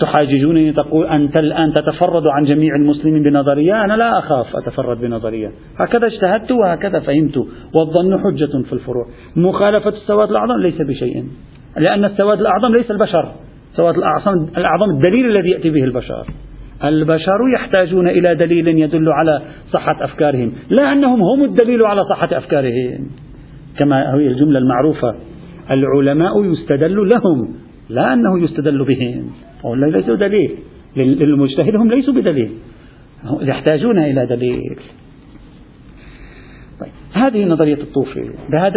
تحاججونني 0.00 0.72
تقول 0.72 1.06
أنت 1.06 1.38
الآن 1.38 1.72
تتفرد 1.72 2.26
عن 2.26 2.44
جميع 2.44 2.74
المسلمين 2.74 3.22
بنظرية 3.22 3.84
أنا 3.84 3.94
لا 3.94 4.18
أخاف 4.18 4.56
أتفرد 4.56 5.00
بنظرية. 5.00 5.48
هكذا 5.78 6.06
اجتهدت 6.06 6.50
وهكذا 6.50 7.00
فهمت 7.00 7.36
والظن 7.80 8.18
حجة 8.18 8.62
في 8.62 8.72
الفروع. 8.72 9.06
مخالفة 9.36 9.88
السواد 9.88 10.30
الأعظم 10.30 10.60
ليس 10.60 10.82
بشيء 10.82 11.24
لأن 11.76 12.04
السواد 12.04 12.40
الأعظم 12.40 12.72
ليس 12.78 12.90
البشر. 12.90 13.32
السواد 13.72 13.94
الأعظم, 14.56 14.90
الدليل 14.90 15.26
الذي 15.26 15.50
يأتي 15.50 15.70
به 15.70 15.84
البشر. 15.84 16.26
البشر 16.84 17.38
يحتاجون 17.54 18.08
إلى 18.08 18.34
دليل 18.34 18.68
يدل 18.68 19.08
على 19.08 19.42
صحة 19.72 20.04
أفكارهم 20.04 20.52
لا 20.70 20.92
أنهم 20.92 21.22
هم 21.22 21.44
الدليل 21.44 21.82
على 21.82 22.04
صحة 22.04 22.28
أفكارهم. 22.32 23.10
كما 23.78 24.14
هي 24.14 24.26
الجملة 24.26 24.58
المعروفة 24.58 25.14
العلماء 25.70 26.44
يستدل 26.44 27.08
لهم 27.08 27.65
لا 27.88 28.12
أنه 28.12 28.44
يستدل 28.44 28.84
بهم. 28.84 29.30
ولا 29.64 29.86
ليسوا 29.86 30.16
دليل. 30.16 30.50
للمجتهد 30.96 31.76
هم 31.76 31.90
ليسوا 31.90 32.14
بدليل. 32.14 32.50
يحتاجون 33.40 33.98
إلى 33.98 34.26
دليل. 34.26 34.76
طيب 36.80 36.90
هذه 37.12 37.44
نظرية 37.44 37.74
الطوفي. 37.82 38.30
بهذه 38.50 38.72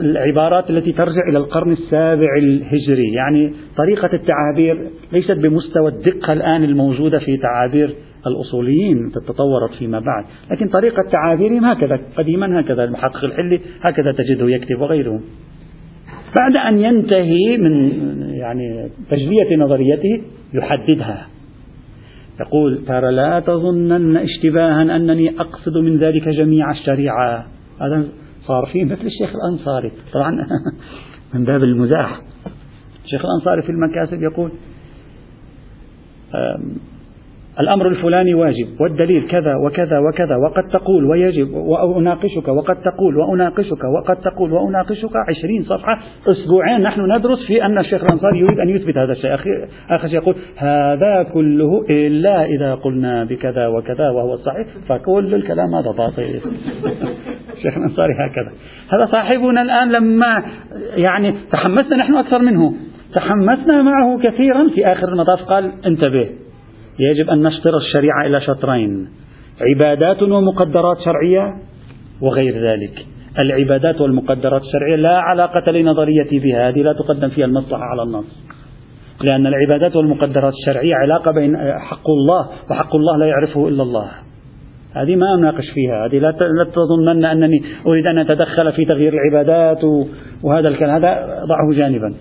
العبارات 0.00 0.70
التي 0.70 0.92
ترجع 0.92 1.28
إلى 1.28 1.38
القرن 1.38 1.72
السابع 1.72 2.36
الهجري. 2.42 3.12
يعني 3.12 3.52
طريقة 3.76 4.10
التعابير 4.12 4.90
ليست 5.12 5.32
بمستوى 5.32 5.88
الدقة 5.90 6.32
الآن 6.32 6.64
الموجودة 6.64 7.18
في 7.18 7.36
تعابير 7.36 7.94
الأصوليين 8.26 9.10
تتطورت 9.14 9.74
فيما 9.78 10.00
بعد. 10.00 10.24
لكن 10.50 10.68
طريقة 10.68 11.02
تعابيرهم 11.12 11.64
هكذا 11.64 12.00
قديما 12.16 12.60
هكذا. 12.60 12.84
المحقق 12.84 13.24
الحلي 13.24 13.60
هكذا 13.80 14.12
تجده 14.12 14.48
يكتب 14.48 14.80
وغيرهم 14.80 15.20
بعد 16.36 16.56
أن 16.56 16.78
ينتهي 16.78 17.56
من 17.58 17.92
يعني 18.32 18.88
تجلية 19.10 19.56
نظريته 19.56 20.22
يحددها. 20.54 21.26
يقول 22.40 22.84
ترى 22.86 23.12
لا 23.12 23.40
تظنن 23.40 24.16
اشتباها 24.16 24.82
أنني 24.82 25.40
أقصد 25.40 25.76
من 25.76 25.96
ذلك 25.96 26.28
جميع 26.28 26.70
الشريعة. 26.70 27.46
هذا 27.80 28.04
صار 28.46 28.68
فيه 28.72 28.84
مثل 28.84 29.06
الشيخ 29.06 29.30
الأنصاري. 29.34 29.92
طبعا 30.12 30.46
من 31.34 31.44
باب 31.44 31.62
المزاح. 31.62 32.20
الشيخ 33.04 33.24
الأنصاري 33.24 33.62
في 33.62 33.70
المكاسب 33.70 34.22
يقول 34.22 34.50
الأمر 37.60 37.88
الفلاني 37.88 38.34
واجب 38.34 38.80
والدليل 38.80 39.28
كذا 39.28 39.56
وكذا 39.56 39.98
وكذا 39.98 40.36
وقد 40.36 40.62
تقول 40.72 41.04
ويجب 41.04 41.54
وأناقشك 41.54 42.48
وقد 42.48 42.76
تقول 42.76 43.16
وأناقشك 43.16 43.84
وقد 43.84 44.16
تقول 44.16 44.52
وأناقشك 44.52 45.10
عشرين 45.28 45.62
صفحة 45.62 45.98
أسبوعين 46.26 46.80
نحن 46.80 47.12
ندرس 47.12 47.46
في 47.46 47.64
أن 47.64 47.78
الشيخ 47.78 48.04
الأنصاري 48.04 48.38
يريد 48.38 48.58
أن 48.58 48.68
يثبت 48.68 48.98
هذا 48.98 49.12
الشيء. 49.12 49.34
آخر 49.90 50.08
شيء 50.08 50.16
يقول 50.16 50.34
هذا 50.56 51.22
كله 51.34 51.84
إلا 51.90 52.44
إذا 52.44 52.74
قلنا 52.74 53.24
بكذا 53.24 53.66
وكذا 53.66 54.10
وهو 54.10 54.34
الصحيح. 54.34 54.66
فكل 54.88 55.34
الكلام 55.34 55.74
هذا 55.74 55.90
باطل. 55.90 56.22
الشيخ 57.56 57.76
الأنصاري 57.76 58.12
هكذا. 58.14 58.52
هذا 58.90 59.06
صاحبنا 59.06 59.62
الآن 59.62 59.92
لما 59.92 60.42
يعني 60.96 61.34
تحمسنا 61.52 61.96
نحن 61.96 62.14
أكثر 62.16 62.38
منه. 62.38 62.74
تحمسنا 63.14 63.82
معه 63.82 64.18
كثيرا 64.22 64.68
في 64.74 64.86
آخر 64.86 65.08
المطاف 65.08 65.42
قال 65.42 65.72
انتبه. 65.86 66.43
يجب 66.98 67.30
أن 67.30 67.42
نشطر 67.42 67.76
الشريعة 67.76 68.26
إلى 68.26 68.40
شطرين. 68.40 69.08
عبادات 69.60 70.22
ومقدرات 70.22 70.96
شرعية 71.04 71.54
وغير 72.20 72.54
ذلك. 72.54 73.06
العبادات 73.38 74.00
والمقدرات 74.00 74.62
الشرعية 74.62 74.96
لا 74.96 75.18
علاقة 75.18 75.72
لنظريتي 75.72 76.38
بها 76.38 76.68
هذه 76.68 76.82
لا 76.82 76.92
تقدم 76.92 77.28
فيها 77.28 77.46
المصلحة 77.46 77.82
على 77.82 78.02
النص. 78.02 78.44
لأن 79.22 79.46
العبادات 79.46 79.96
والمقدرات 79.96 80.52
الشرعية 80.52 80.94
علاقة 80.94 81.30
بين 81.30 81.56
حق 81.78 82.10
الله 82.10 82.48
وحق 82.70 82.96
الله 82.96 83.16
لا 83.16 83.26
يعرفه 83.26 83.68
إلا 83.68 83.82
الله. 83.82 84.10
هذه 84.92 85.16
ما 85.16 85.34
أناقش 85.34 85.70
فيها 85.74 86.06
هذه 86.06 86.18
لا 86.18 86.30
تظنن 86.74 87.24
أنني 87.24 87.62
أريد 87.86 88.06
أن 88.06 88.18
أتدخل 88.18 88.72
في 88.72 88.84
تغيير 88.84 89.12
العبادات 89.12 89.84
وهذا 90.42 90.68
الكلام 90.68 90.90
هذا 90.90 91.42
ضعه 91.44 91.72
جانبا. 91.76 92.14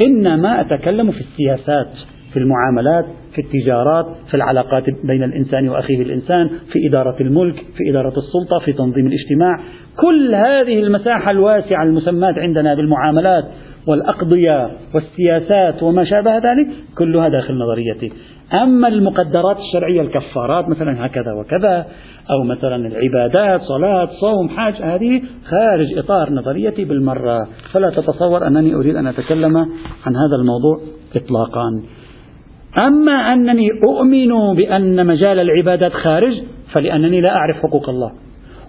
إنما 0.00 0.60
أتكلم 0.60 1.10
في 1.10 1.20
السياسات 1.20 1.90
في 2.32 2.38
المعاملات 2.38 3.06
في 3.36 3.42
التجارات 3.42 4.06
في 4.28 4.34
العلاقات 4.34 4.84
بين 5.04 5.22
الإنسان 5.22 5.68
وأخيه 5.68 6.02
الإنسان 6.02 6.48
في 6.48 6.88
إدارة 6.88 7.16
الملك 7.20 7.54
في 7.54 7.90
إدارة 7.90 8.12
السلطة 8.18 8.58
في 8.64 8.72
تنظيم 8.72 9.06
الاجتماع. 9.06 9.60
كل 9.96 10.34
هذه 10.34 10.78
المساحة 10.78 11.30
الواسعة 11.30 11.82
المسماة 11.82 12.34
عندنا 12.36 12.74
بالمعاملات 12.74 13.44
والأقضية 13.88 14.70
والسياسات 14.94 15.82
وما 15.82 16.04
شابه 16.04 16.36
ذلك 16.36 16.68
كلها 16.98 17.28
داخل 17.28 17.54
نظريتي. 17.54 18.12
أما 18.52 18.88
المقدرات 18.88 19.56
الشرعية 19.58 20.00
الكفارات 20.00 20.68
مثلا 20.68 21.06
هكذا 21.06 21.32
وكذا 21.32 21.86
أو 22.30 22.42
مثلا 22.42 22.76
العبادات 22.86 23.60
صلاة 23.60 24.08
صوم 24.20 24.48
حاج 24.48 24.74
هذه 24.82 25.22
خارج 25.50 25.98
إطار 25.98 26.32
نظريتي 26.32 26.84
بالمرة. 26.84 27.48
فلا 27.72 27.90
تتصور 27.90 28.46
أنني 28.46 28.74
أريد 28.74 28.96
أن 28.96 29.06
أتكلم 29.06 29.56
عن 30.06 30.16
هذا 30.16 30.36
الموضوع 30.40 30.80
إطلاقا. 31.16 31.82
أما 32.82 33.32
أنني 33.32 33.68
أؤمن 33.84 34.56
بأن 34.56 35.06
مجال 35.06 35.38
العبادات 35.38 35.92
خارج 35.92 36.34
فلأنني 36.72 37.20
لا 37.20 37.36
أعرف 37.36 37.56
حقوق 37.56 37.88
الله. 37.88 38.12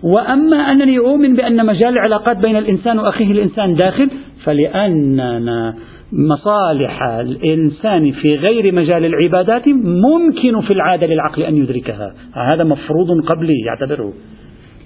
وأما 0.03 0.57
أنني 0.57 0.97
أؤمن 0.97 1.35
بأن 1.35 1.65
مجال 1.65 1.93
العلاقات 1.93 2.37
بين 2.45 2.55
الإنسان 2.55 2.99
وأخيه 2.99 3.31
الإنسان 3.31 3.73
داخل 3.73 4.09
فلأننا 4.43 5.75
مصالح 6.11 7.03
الإنسان 7.03 8.11
في 8.11 8.35
غير 8.35 8.73
مجال 8.73 9.05
العبادات 9.05 9.67
ممكن 9.83 10.61
في 10.61 10.73
العادة 10.73 11.07
للعقل 11.07 11.43
أن 11.43 11.57
يدركها. 11.57 12.13
هذا 12.33 12.63
مفروض 12.63 13.25
قبلي 13.25 13.53
يعتبره. 13.65 14.13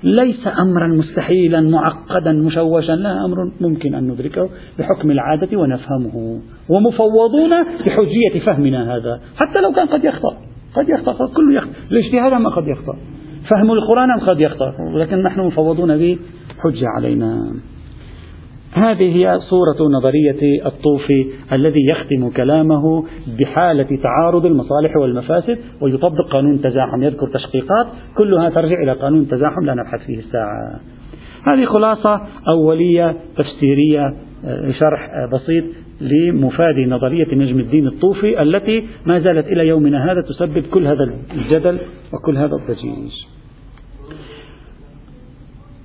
ليس 0.04 0.48
أمرا 0.48 0.88
مستحيلا 0.88 1.62
معقدا 1.62 2.32
مشوشا 2.32 2.92
لا 2.92 3.26
أمر 3.26 3.52
ممكن 3.62 3.96
أن 3.96 4.08
ندركه 4.08 4.50
بحكم 4.80 5.12
العادة 5.12 5.58
ونفهمه. 5.58 6.40
ومفوضون 6.70 7.64
بحجية 7.64 8.46
فهمنا 8.46 8.96
هذا. 8.96 9.20
حتى 9.38 9.62
لو 9.62 9.72
كان 9.72 9.88
قد 9.88 10.04
يخطأ 10.04 10.38
قد 10.76 10.90
يخطأ 10.90 11.14
كل 11.14 11.56
يخطأ. 11.56 11.72
الاجتهاد 11.92 12.42
ما 12.42 12.50
قد 12.50 12.68
يخطأ. 12.68 12.98
فهم 13.50 13.72
القرآن 13.72 14.20
قد 14.20 14.40
يخطأ. 14.40 14.74
ولكن 14.96 15.24
نحن 15.24 15.40
مفوضون 15.40 15.98
به 15.98 16.20
حجة 16.64 16.86
علينا. 16.98 17.54
هذه 18.74 19.16
هي 19.16 19.40
صورة 19.40 19.90
نظرية 19.90 20.66
الطوفي 20.66 21.26
الذي 21.52 21.80
يختم 21.90 22.30
كلامه 22.30 23.06
بحالة 23.40 23.98
تعارض 24.04 24.46
المصالح 24.46 24.98
والمفاسد 24.98 25.58
ويطبق 25.82 26.32
قانون 26.32 26.62
تزاحم 26.62 27.04
يذكر 27.04 27.28
تشقيقات 27.34 27.88
كلها 28.18 28.50
ترجع 28.50 28.84
إلى 28.84 28.94
قانون 28.94 29.28
تزاحم 29.28 29.66
لا 29.66 29.74
نبحث 29.74 30.06
فيه 30.06 30.20
الساعة. 30.20 30.80
هذه 31.48 31.66
خلاصة 31.66 32.22
أولية 32.48 33.16
تفسيرية 33.38 34.16
آه، 34.46 34.72
شرح 34.72 35.10
آه، 35.10 35.30
بسيط 35.34 35.64
لمفاد 36.02 36.76
نظرية 36.88 37.36
نجم 37.36 37.60
الدين 37.60 37.88
الطوفي 37.88 38.42
التي 38.42 38.88
ما 39.06 39.20
زالت 39.20 39.48
إلى 39.48 39.68
يومنا 39.68 40.12
هذا 40.12 40.22
تسبب 40.22 40.64
كل 40.74 40.88
هذا 40.88 41.14
الجدل 41.34 41.78
وكل 42.14 42.38
هذا 42.38 42.56
الضجيج. 42.56 43.12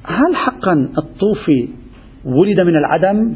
هل 0.04 0.36
حقا 0.36 0.88
الطوفي 0.98 1.68
ولد 2.26 2.60
من 2.60 2.76
العدم. 2.76 3.34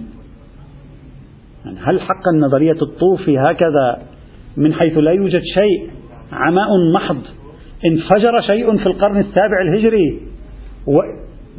يعني 1.64 1.79
هل 1.85 2.00
حقا 2.00 2.33
نظرية 2.40 2.83
الطوفي 2.83 3.38
هكذا 3.38 3.98
من 4.57 4.72
حيث 4.72 4.98
لا 4.98 5.11
يوجد 5.11 5.42
شيء 5.55 5.90
عماء 6.33 6.68
محض؟ 6.94 7.22
انفجر 7.85 8.40
شيء 8.40 8.76
في 8.76 8.87
القرن 8.87 9.18
السابع 9.18 9.62
الهجري. 9.62 10.20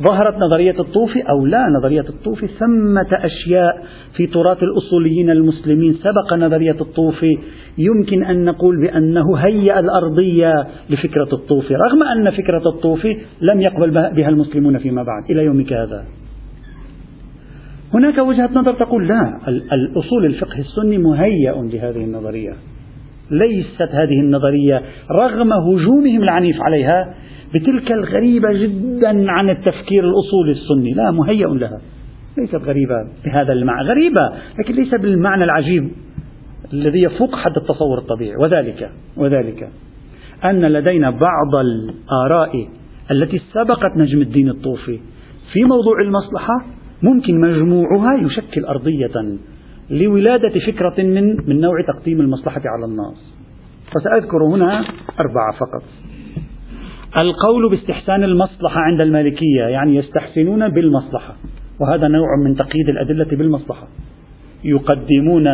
ظهرت 0.01 0.37
نظرية 0.37 0.79
الطوفي 0.79 1.21
أو 1.29 1.45
لا 1.45 1.67
نظرية 1.79 2.05
الطوفي 2.09 2.47
ثمة 2.47 3.07
أشياء 3.11 3.85
في 4.15 4.27
تراث 4.27 4.63
الأصوليين 4.63 5.29
المسلمين. 5.29 5.93
سبق 5.93 6.33
نظرية 6.33 6.81
الطوفي 6.81 7.37
يمكن 7.77 8.23
أن 8.23 8.45
نقول 8.45 8.81
بأنه 8.81 9.37
هيأ 9.37 9.79
الأرضية 9.79 10.67
لفكرة 10.89 11.29
الطوفي 11.33 11.75
رغم 11.75 12.03
أن 12.03 12.31
فكرة 12.31 12.69
الطوفي 12.75 13.17
لم 13.41 13.61
يقبل 13.61 13.91
بها 13.91 14.29
المسلمون 14.29 14.77
فيما 14.77 15.03
بعد 15.03 15.31
إلى 15.31 15.43
يومك 15.43 15.73
هذا. 15.73 16.05
هناك 17.93 18.17
وجهة 18.17 18.49
نظر 18.55 18.73
تقول 18.73 19.07
لا 19.07 19.39
الأصول 19.47 20.25
الفقه 20.25 20.59
السني 20.59 20.97
مهيأ 20.97 21.51
لهذه 21.51 22.03
النظرية 22.03 22.53
ليست 23.31 23.81
هذه 23.91 24.19
النظرية 24.19 24.81
رغم 25.21 25.53
هجومهم 25.53 26.23
العنيف 26.23 26.61
عليها 26.61 27.15
بتلك 27.55 27.91
الغريبة 27.91 28.53
جدا 28.53 29.31
عن 29.31 29.49
التفكير 29.49 30.03
الأصولي 30.03 30.51
السني 30.51 30.91
لا 30.91 31.11
مهيأ 31.11 31.47
لها 31.47 31.81
ليست 32.37 32.55
غريبة 32.55 32.95
بهذا 33.25 33.53
المعنى 33.53 33.89
غريبة 33.89 34.31
لكن 34.59 34.73
ليس 34.73 34.95
بالمعنى 34.95 35.43
العجيب 35.43 35.91
الذي 36.73 37.01
يفوق 37.01 37.35
حد 37.35 37.57
التصور 37.57 37.97
الطبيعي 37.97 38.35
وذلك 38.35 38.89
وذلك 39.17 39.69
أن 40.45 40.65
لدينا 40.65 41.09
بعض 41.09 41.55
الآراء 41.55 42.67
التي 43.11 43.41
سبقت 43.53 43.97
نجم 43.97 44.21
الدين 44.21 44.49
الطوفي 44.49 44.99
في 45.53 45.63
موضوع 45.63 46.01
المصلحة 46.01 46.65
ممكن 47.03 47.41
مجموعها 47.41 48.13
يشكل 48.13 48.65
أرضية 48.65 49.37
لولادة 49.89 50.59
فكرة 50.67 51.03
من 51.03 51.49
من 51.49 51.61
نوع 51.61 51.73
تقديم 51.87 52.21
المصلحة 52.21 52.61
على 52.65 52.85
الناس. 52.85 53.33
وسأذكر 53.95 54.43
هنا 54.43 54.85
أربعة 55.19 55.51
فقط. 55.59 55.83
القول 57.17 57.69
باستحسان 57.69 58.23
المصلحة 58.23 58.79
عند 58.79 59.01
المالكية 59.01 59.61
يعني 59.61 59.95
يستحسنون 59.95 60.69
بالمصلحة 60.69 61.35
وهذا 61.79 62.07
نوع 62.07 62.27
من 62.45 62.55
تقييد 62.55 62.89
الأدلة 62.89 63.37
بالمصلحة. 63.37 63.87
يقدمون 64.63 65.47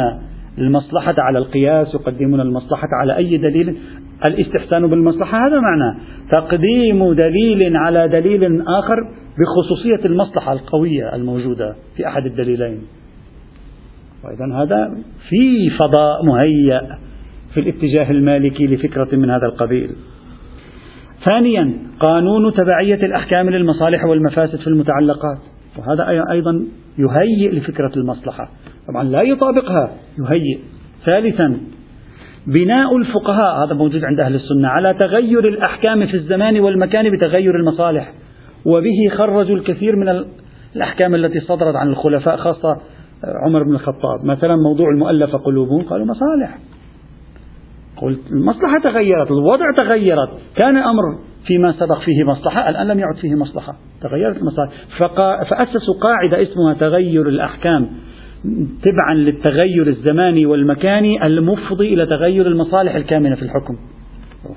المصلحة 0.58 1.16
على 1.18 1.38
القياس 1.38 1.94
يقدمون 1.94 2.42
المصلحة 2.42 2.88
على 3.02 3.18
أي 3.18 3.38
دليل؟ 3.38 3.78
الاستحسان 4.26 4.88
بالمصلحة 4.88 5.48
هذا 5.48 5.60
معنى 5.60 6.00
تقديم 6.32 7.14
دليل 7.14 7.78
على 7.78 8.08
دليل 8.08 8.62
آخر 8.62 8.96
بخصوصية 9.38 10.06
المصلحة 10.06 10.54
القوية 10.54 11.16
الموجودة 11.16 11.76
في 11.96 12.08
أحد 12.08 12.26
الدليلين. 12.26 12.82
وإذا 14.24 14.64
هذا 14.64 14.98
في 15.30 15.70
فضاء 15.70 16.26
مهيأ 16.26 16.98
في 17.54 17.60
الاتجاه 17.60 18.12
المالكي 18.12 18.68
لفكرة 18.68 19.16
من 19.16 19.30
هذا 19.30 19.46
القبيل. 19.46 19.90
ثانيا 21.26 21.74
قانون 22.00 22.54
تبعية 22.54 23.06
الأحكام 23.06 23.50
للمصالح 23.50 24.06
والمفاسد 24.06 24.60
في 24.60 24.68
المتعلقات. 24.68 25.38
وهذا 25.78 26.26
أيضا 26.32 26.66
يهيئ 26.98 27.52
لفكرة 27.52 27.92
المصلحة. 27.98 28.50
طبعا 28.88 29.04
لا 29.04 29.22
يطابقها 29.22 29.92
يهيئ. 30.20 30.58
ثالثا 31.06 31.58
بناء 32.48 32.98
الفقهاء 32.98 33.66
هذا 33.66 33.74
موجود 33.74 34.04
عند 34.04 34.20
أهل 34.20 34.36
السنة 34.36 34.68
على 34.68 34.94
تغير 34.94 35.48
الأحكام 35.48 36.08
في 36.08 36.14
الزمان 36.14 36.60
والمكان 36.60 37.10
بتغير 37.10 37.56
المصالح. 37.56 38.12
وبه 38.66 39.18
خرجوا 39.18 39.56
الكثير 39.56 39.96
من 39.96 40.24
الأحكام 40.76 41.16
التي 41.16 41.40
صدرت 41.40 41.76
عن 41.76 41.88
الخلفاء 41.88 42.38
خاصة 42.38 42.78
عمر 43.46 43.64
بن 43.64 43.76
الخطاب. 43.76 44.26
مثلا 44.26 44.56
موضوع 44.56 44.90
المؤلفة 44.90 45.38
قلوبهم 45.38 45.82
قالوا 45.82 46.06
مصالح. 46.06 46.58
قلت 48.02 48.20
المصلحة 48.32 48.80
تغيرت 48.84 49.32
الوضع 49.32 49.66
تغيرت. 49.78 50.30
كان 50.56 50.78
أمر 50.78 51.04
فيما 51.48 51.72
سبق 51.72 52.00
فيه 52.00 52.24
مصلحة 52.24 52.70
الآن 52.70 52.88
لم 52.88 53.00
يعد 53.00 53.16
فيه 53.22 53.36
مصلحة. 53.36 53.76
تغيرت 54.02 54.38
المصالح. 54.38 54.72
فأسسوا 55.50 55.94
قاعدة 56.02 56.42
اسمها 56.42 56.74
تغير 56.74 57.30
الأحكام. 57.30 57.90
تبعا 58.84 59.14
للتغير 59.14 59.88
الزماني 59.88 60.46
والمكاني 60.46 61.26
المفضي 61.26 61.94
إلى 61.94 62.06
تغير 62.06 62.48
المصالح 62.48 62.96
الكامنة 62.96 63.36
في 63.36 63.42
الحكم. 63.42 63.78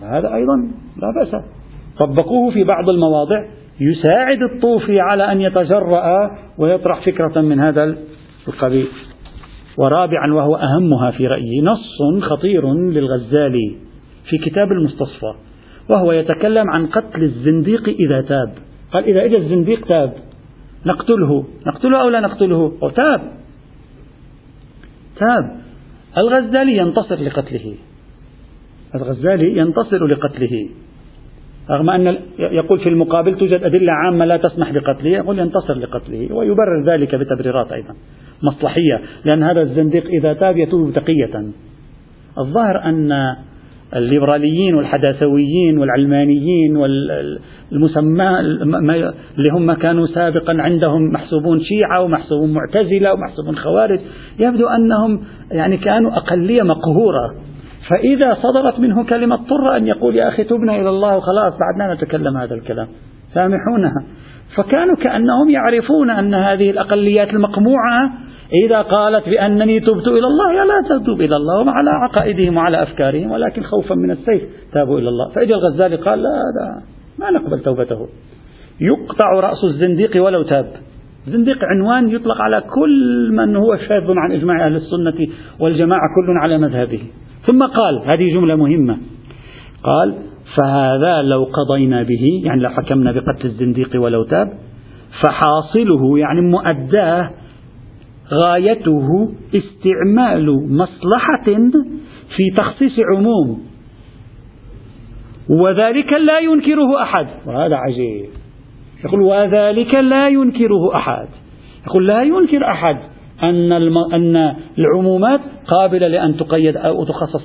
هذا 0.03 0.35
أيضا 0.35 0.57
لا 0.97 1.13
بأس. 1.17 1.43
طبقوه 1.99 2.51
في 2.51 2.65
بعض 2.65 2.89
المواضع. 2.89 3.45
يساعد 3.81 4.39
الطوفي 4.55 5.01
على 5.01 5.33
أن 5.33 5.41
يتجرأ 5.41 6.31
ويطرح 6.59 7.07
فكرة 7.07 7.41
من 7.41 7.61
هذا 7.61 7.97
القبيل. 8.49 8.87
ورابعا 9.79 10.33
وهو 10.35 10.57
أهمها 10.57 11.11
في 11.11 11.27
رأيي 11.27 11.63
نص 11.63 12.23
خطير 12.23 12.75
للغزالي 12.75 13.77
في 14.31 14.39
كتاب 14.39 14.73
المستصفى 14.73 15.35
وهو 15.91 16.13
يتكلم 16.13 16.71
عن 16.71 16.87
قتل 16.87 17.23
الزنديق 17.23 17.89
إذا 17.89 18.23
تاب. 18.29 18.53
قال 18.93 19.05
إذا 19.05 19.25
إجا 19.25 19.39
الزنديق 19.39 19.87
تاب 19.87 20.13
نقتله. 20.87 21.45
نقتله 21.67 22.01
أو 22.03 22.09
لا 22.09 22.21
نقتله؟ 22.21 22.73
أو 22.83 22.89
تاب. 22.89 23.40
تاب 25.21 25.61
الغزالي 26.19 26.77
ينتصر 26.77 27.21
لقتله. 27.21 27.75
الغزالي 28.95 29.59
ينتصر 29.59 30.07
لقتله. 30.07 30.69
رغم 31.71 31.91
أن 31.91 32.17
يقول 32.39 32.81
في 32.81 32.89
المقابل 32.89 33.39
توجد 33.39 33.65
أدلة 33.65 33.93
عامة 33.93 34.25
لا 34.25 34.37
تسمح 34.37 34.73
بقتله 34.73 35.11
يقول 35.11 35.39
ينتصر 35.39 35.75
لقتله. 35.75 36.35
ويبرر 36.35 36.85
ذلك 36.87 37.15
بتبريرات 37.15 37.73
أيضا. 37.73 37.95
مصلحية. 38.43 39.01
لأن 39.25 39.43
هذا 39.43 39.63
الزنديق 39.63 40.07
إذا 40.07 40.33
تاب 40.33 40.57
يتوب 40.57 40.93
تقية. 40.93 41.45
الظاهر 42.39 42.85
أن 42.85 43.13
الليبراليين 43.97 44.75
والحداثويين 44.75 45.79
والعلمانيين 45.79 46.77
والمسمى 46.77 48.41
اللي 49.39 49.53
هم 49.53 49.73
كانوا 49.73 50.07
سابقا 50.07 50.57
عندهم 50.59 51.13
محسوبون 51.13 51.61
شيعة 51.61 52.03
ومحسوبون 52.03 52.53
معتزلة 52.53 53.13
ومحسوبون 53.13 53.57
خوارج 53.57 54.01
يبدو 54.39 54.67
أنهم 54.67 55.25
يعني 55.51 55.77
كانوا 55.77 56.17
أقلية 56.17 56.63
مقهورة. 56.63 57.35
فإذا 57.89 58.35
صدرت 58.35 58.81
منه 58.81 59.05
كلمة 59.05 59.35
اضطر 59.35 59.77
أن 59.77 59.87
يقول 59.87 60.17
يا 60.17 60.29
أخي 60.29 60.45
تبنا 60.45 60.77
إلى 60.81 60.89
الله 60.89 61.17
وخلاص 61.17 61.55
بعدنا 61.59 61.95
نتكلم 61.95 62.37
هذا 62.37 62.55
الكلام. 62.55 62.89
سامحونها. 63.35 64.05
فكانوا 64.57 64.97
كأنهم 64.97 65.51
يعرفون 65.51 66.11
أن 66.11 66.35
هذه 66.35 66.71
الأقليات 66.71 67.29
المقموعة 67.29 68.11
إذا 68.67 68.83
قالت 68.83 69.29
بأنني 69.29 69.81
تبت 69.81 70.09
إلى 70.09 70.27
الله 70.27 70.65
لا 70.65 70.99
تتوب 70.99 71.21
إلى 71.21 71.37
الله 71.37 71.67
وعلى 71.67 71.91
عقائدهم 71.91 72.57
وعلى 72.57 72.83
أفكارهم 72.83 73.31
ولكن 73.31 73.63
خوفا 73.63 73.95
من 73.95 74.11
السيف 74.11 74.43
تابوا 74.73 74.99
إلى 74.99 75.09
الله. 75.09 75.29
فإجا 75.29 75.55
الغزالي 75.55 75.97
قال 75.97 76.23
لا 76.23 76.29
لا 76.29 76.83
ما 77.19 77.31
نقبل 77.31 77.61
توبته. 77.61 78.09
يقطع 78.81 79.41
رأس 79.41 79.65
الزنديق 79.65 80.25
ولو 80.25 80.43
تاب. 80.43 80.67
زنديق 81.29 81.59
عنوان 81.63 82.09
يطلق 82.09 82.43
على 82.43 82.61
كل 82.61 83.29
من 83.33 83.57
هو 83.57 83.77
شاذ 83.77 84.05
عن 84.17 84.33
إجماع 84.33 84.67
أهل 84.67 84.77
السنة 84.77 85.27
والجماعة 85.61 86.03
كل 86.17 86.39
على 86.43 86.59
مذهبه. 86.59 87.03
ثم 87.47 87.67
قال 87.67 88.03
هذه 88.07 88.35
جملة 88.35 88.57
مهمة. 88.57 88.99
قال 89.83 90.15
فهذا 90.57 91.23
لو 91.23 91.45
قضينا 91.45 92.03
به 92.03 92.43
يعني 92.45 92.61
لو 92.63 92.71
حكمنا 92.71 93.13
بقتل 93.13 93.47
الزنديق 93.47 94.03
ولو 94.03 94.25
تاب 94.25 94.49
فحاصله 95.23 96.19
يعني 96.19 96.41
مؤداه 96.41 97.31
غايته 98.33 99.33
استعمال 99.55 100.77
مصلحة 100.77 101.45
في 102.37 102.51
تخصيص 102.57 102.93
عموم. 103.15 103.63
وذلك 105.49 106.13
لا 106.13 106.39
ينكره 106.39 107.03
أحد. 107.03 107.27
وهذا 107.47 107.77
عجيب. 107.77 108.31
يقول 109.05 109.21
وذلك 109.21 109.95
لا 109.95 110.29
ينكره 110.29 110.97
أحد. 110.97 111.29
يقول 111.87 112.07
لا 112.07 112.23
ينكر 112.23 112.65
أحد 112.65 112.97
أن 113.43 113.73
أن 114.13 114.55
العمومات 114.79 115.41
قابلة 115.67 116.09
لأن 116.09 116.37
تقيد 116.37 116.77
أو 116.77 117.05
تخصص 117.05 117.43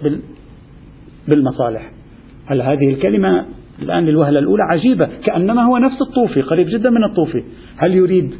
بالمصالح. 1.27 1.91
هل 2.45 2.61
هذه 2.61 2.89
الكلمة 2.89 3.45
الآن 3.81 4.05
للوهلة 4.05 4.39
الأولى؟ 4.39 4.63
عجيبة 4.63 5.09
كأنما 5.25 5.63
هو 5.63 5.77
نفس 5.77 6.01
الطوفي 6.01 6.41
قريب 6.41 6.67
جدا 6.67 6.89
من 6.89 7.03
الطوفي. 7.03 7.43
هل 7.77 7.93
يريد 7.93 8.33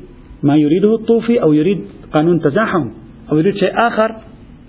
ما 0.44 0.58
يريده 0.58 0.96
الطوفي 0.96 1.42
أو 1.42 1.54
يريد 1.54 1.82
قانون 2.14 2.40
تزاحم 2.40 2.90
أو 3.32 3.38
يريد 3.38 3.56
شيء 3.56 3.72
آخر؟ 3.88 4.16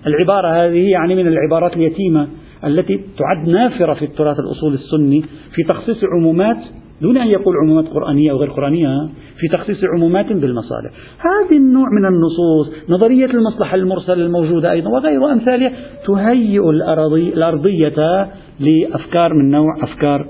العبارة 0.07 0.47
هذه 0.47 0.89
يعني 0.89 1.15
من 1.15 1.27
العبارات 1.27 1.73
اليتيمة 1.73 2.27
التي 2.65 2.99
تعد 3.17 3.49
نافرة 3.49 3.93
في 3.93 4.05
التراث 4.05 4.37
الأصول 4.39 4.73
السني 4.73 5.23
في 5.55 5.63
تخصيص 5.63 5.97
عمومات 6.03 6.57
دون 7.01 7.17
أن 7.17 7.27
يقول 7.27 7.55
عمومات 7.63 7.87
قرآنية 7.87 8.31
أو 8.31 8.37
غير 8.37 8.49
قرآنية. 8.49 9.09
في 9.37 9.47
تخصيص 9.47 9.77
عمومات 9.95 10.25
بالمصالح. 10.25 10.91
هذه 11.19 11.57
النوع 11.57 11.87
من 11.89 12.05
النصوص 12.05 12.89
نظرية 12.89 13.25
المصلحة 13.25 13.75
المرسلة 13.75 14.25
الموجودة 14.25 14.71
أيضا 14.71 14.89
وغير 14.89 15.31
أمثالها 15.31 15.71
تهيئ 16.07 16.69
الأرضي 16.69 17.29
الأرضية 17.29 18.27
لأفكار 18.59 19.33
من 19.33 19.51
نوع 19.51 19.83
أفكار 19.83 20.25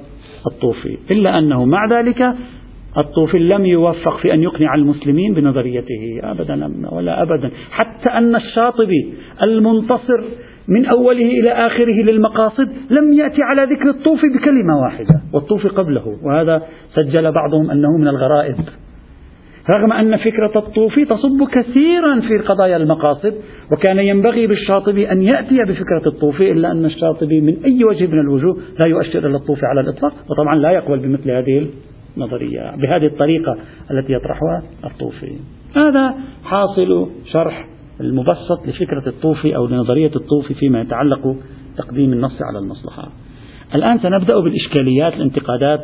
الطوفي. 0.48 0.98
إلا 1.12 1.39
أنه 1.39 1.65
مع 1.65 1.88
ذلك 1.91 2.34
الطوفي 2.98 3.39
لم 3.39 3.65
يوفق 3.65 4.17
في 4.17 4.34
أن 4.34 4.43
يقنع 4.43 4.76
المسلمين 4.76 5.34
بنظريته 5.34 6.20
أبدا 6.24 6.72
ولا 6.91 7.22
أبدا. 7.22 7.52
حتى 7.72 8.10
أن 8.10 8.36
الشاطبي 8.36 9.13
المنتصر 9.43 10.24
من 10.67 10.86
أوله 10.86 11.26
إلى 11.26 11.52
آخره 11.52 12.04
للمقاصد 12.04 12.70
لم 12.89 13.13
يأتي 13.13 13.43
على 13.43 13.63
ذكر 13.63 13.89
الطوفي 13.89 14.28
بكلمة 14.36 14.78
واحدة 14.84 15.22
والطوفي 15.34 15.67
قبله 15.67 16.17
وهذا 16.24 16.62
سجل 16.96 17.32
بعضهم 17.32 17.72
أنه 17.72 17.98
من 17.98 18.08
الغرائب. 18.08 18.56
رغم 19.69 19.93
أن 19.93 20.17
فكرة 20.17 20.51
الطوفي 20.56 21.06
تصب 21.06 21.43
كثيرا 21.51 22.19
في 22.19 22.38
قضايا 22.38 22.77
المقاصد 22.77 23.34
وكان 23.71 23.99
ينبغي 23.99 24.47
بالشاطبي 24.47 25.12
أن 25.12 25.21
يأتي 25.21 25.58
بفكرة 25.63 26.08
الطوفي 26.08 26.51
إلا 26.51 26.71
أن 26.71 26.86
الشاطبي 26.86 27.41
من 27.41 27.58
أي 27.65 27.84
وجه 27.84 28.08
من 28.08 28.19
الوجوه 28.19 28.58
لا 28.80 28.86
يؤشر 28.86 29.27
إلى 29.27 29.38
الطوفي 29.38 29.65
على 29.65 29.82
الإطلاق 29.82 30.13
وطبعا 30.30 30.56
لا 30.56 30.71
يقبل 30.71 30.99
بمثل 30.99 31.32
هذه 31.32 31.67
النظرية 32.17 32.75
بهذه 32.75 33.06
الطريقة 33.06 33.58
التي 33.91 34.13
يطرحها 34.13 34.63
الطوفي. 34.86 35.36
هذا 35.75 36.13
حاصل 36.43 37.10
شرح 37.32 37.67
المبسط 38.01 38.67
لفكرة 38.67 39.08
الطوفي 39.08 39.56
أو 39.56 39.67
لنظرية 39.67 40.12
الطوفي 40.15 40.53
فيما 40.53 40.82
يتعلق 40.82 41.36
تقديم 41.77 42.13
النص 42.13 42.41
على 42.41 42.60
المصلحة. 42.60 43.10
الآن 43.75 43.99
سنبدأ 43.99 44.39
بالإشكاليات 44.39 45.13
الانتقادات 45.13 45.82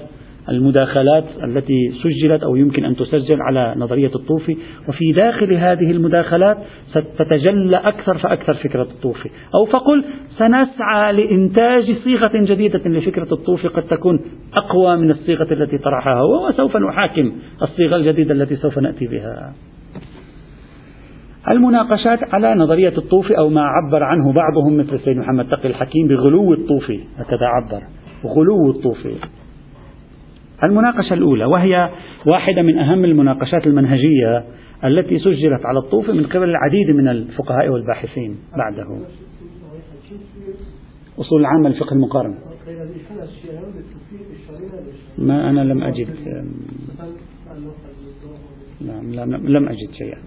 المداخلات 0.50 1.24
التي 1.44 1.92
سجلت 2.04 2.44
أو 2.44 2.56
يمكن 2.56 2.86
أن 2.86 2.96
تسجل 2.96 3.42
على 3.42 3.74
نظرية 3.78 4.12
الطوفي. 4.16 4.58
وفي 4.90 5.12
داخل 5.12 5.54
هذه 5.54 5.92
المداخلات 5.92 6.58
ستتجلى 6.90 7.78
أكثر 7.78 8.18
فأكثر 8.18 8.54
فكرة 8.54 8.82
الطوفي. 8.82 9.30
أو 9.56 9.66
فقل 9.66 10.06
سنسعى 10.38 11.14
لإنتاج 11.14 11.96
صيغة 12.04 12.32
جديدة 12.36 12.90
لفكرة 12.90 13.34
الطوفي 13.34 13.68
قد 13.68 13.84
تكون 13.84 14.20
أقوى 14.54 14.98
من 14.98 15.12
الصيغة 15.12 15.54
التي 15.54 15.78
طرحها 15.78 16.14
هو 16.14 16.48
وسوف 16.48 16.78
نحاكم 16.78 17.32
الصيغة 17.62 17.96
الجديدة 17.96 18.34
التي 18.34 18.56
سوف 18.56 18.80
نأتي 18.80 19.08
بها. 19.08 19.54
المناقشات 21.52 22.20
على 22.34 22.56
نظرية 22.56 22.94
الطوفي 22.98 23.38
أو 23.38 23.50
ما 23.50 23.62
عبر 23.62 24.04
عنه 24.04 24.34
بعضهم 24.34 24.78
مثل 24.78 24.94
السيد 24.94 25.18
محمد 25.18 25.50
تقي 25.50 25.70
الحكيم 25.70 26.08
بغلو 26.08 26.54
الطوفي. 26.54 27.00
هكذا 27.18 27.46
عبر. 27.46 27.84
غلو 28.26 28.72
الطوفي. 28.72 29.16
المناقشة 30.64 31.14
الأولى 31.14 31.46
وهي 31.46 31.90
واحدة 32.32 32.62
من 32.62 32.78
أهم 32.78 33.06
المناقشات 33.06 33.68
المنهجية 33.68 34.44
التي 34.84 35.20
سجلت 35.20 35.66
على 35.66 35.80
الطوفي 35.80 36.12
من 36.12 36.26
قبل 36.26 36.50
العديد 36.50 36.90
من 36.90 37.08
الفقهاء 37.08 37.70
والباحثين 37.70 38.36
بعده. 38.58 39.00
أصول 41.20 41.42
العامة 41.42 41.70
للفقه 41.70 41.94
المقارن. 41.94 42.36
ما 45.18 45.50
أنا 45.50 45.62
لم 45.62 45.84
أجد 45.84 46.08
نعم 48.82 49.32
لم 49.48 49.70
أجد 49.70 49.92
شيئا. 49.98 50.18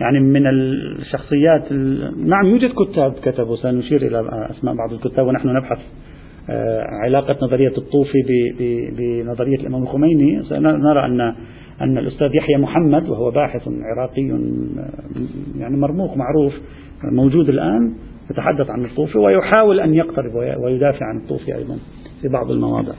يعني 0.00 0.20
من 0.20 0.46
الشخصيات 0.46 1.72
نعم 2.16 2.46
يوجد 2.46 2.70
كتاب 2.70 3.12
كتبوا 3.12 3.56
سنشير 3.56 4.06
إلى 4.06 4.48
أسماء 4.50 4.74
بعض 4.74 4.92
الكتاب 4.92 5.26
ونحن 5.26 5.48
نبحث 5.48 5.78
علاقة 7.04 7.36
نظرية 7.42 7.72
الطوفي 7.78 8.18
بنظرية 8.98 9.56
الإمام 9.56 9.82
الخميني. 9.82 10.42
نرى 10.60 11.06
أن 11.06 11.34
أن 11.80 11.98
الأستاذ 11.98 12.34
يحيى 12.34 12.56
محمد 12.56 13.08
وهو 13.08 13.30
باحث 13.30 13.68
عراقي 13.68 14.30
آه، 14.30 14.38
يعني 15.58 15.76
مرموق 15.76 16.16
معروف 16.16 16.52
موجود 17.04 17.48
الآن 17.48 17.94
يتحدث 18.30 18.70
عن 18.70 18.84
الطوفي 18.84 19.18
ويحاول 19.18 19.80
أن 19.80 19.94
يقترب 19.94 20.34
ويدافع 20.34 21.06
عن 21.06 21.16
الطوفي 21.16 21.56
أيضا 21.56 21.78
في 22.22 22.28
بعض 22.28 22.50
المواضع. 22.50 22.92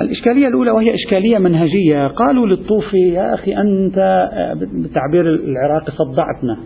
الإشكالية 0.00 0.48
الأولى 0.48 0.70
وهي 0.70 0.94
إشكالية 0.94 1.38
منهجية 1.38 2.06
قالوا 2.06 2.46
للطوفي 2.46 2.96
يا 2.96 3.34
أخي 3.34 3.56
أنت 3.56 4.28
بالتعبير 4.60 5.34
العراقي 5.34 5.92
صدعتنا. 5.92 6.58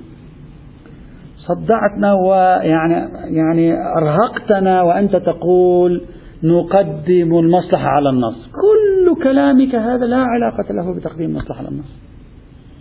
صدعتنا 1.49 2.15
ويعني 2.15 2.95
يعني 3.37 3.73
أرهقتنا 3.99 4.83
وأنت 4.83 5.17
تقول 5.17 6.03
نقدم 6.43 7.39
المصلحة 7.39 7.89
على 7.89 8.11
النص. 8.11 8.49
كل 8.49 9.23
كلامك 9.23 9.75
هذا 9.75 10.07
لا 10.07 10.17
علاقة 10.17 10.73
له 10.73 10.95
بتقديم 10.95 11.31
المصلحة 11.31 11.59
على 11.59 11.69
النص. 11.69 11.97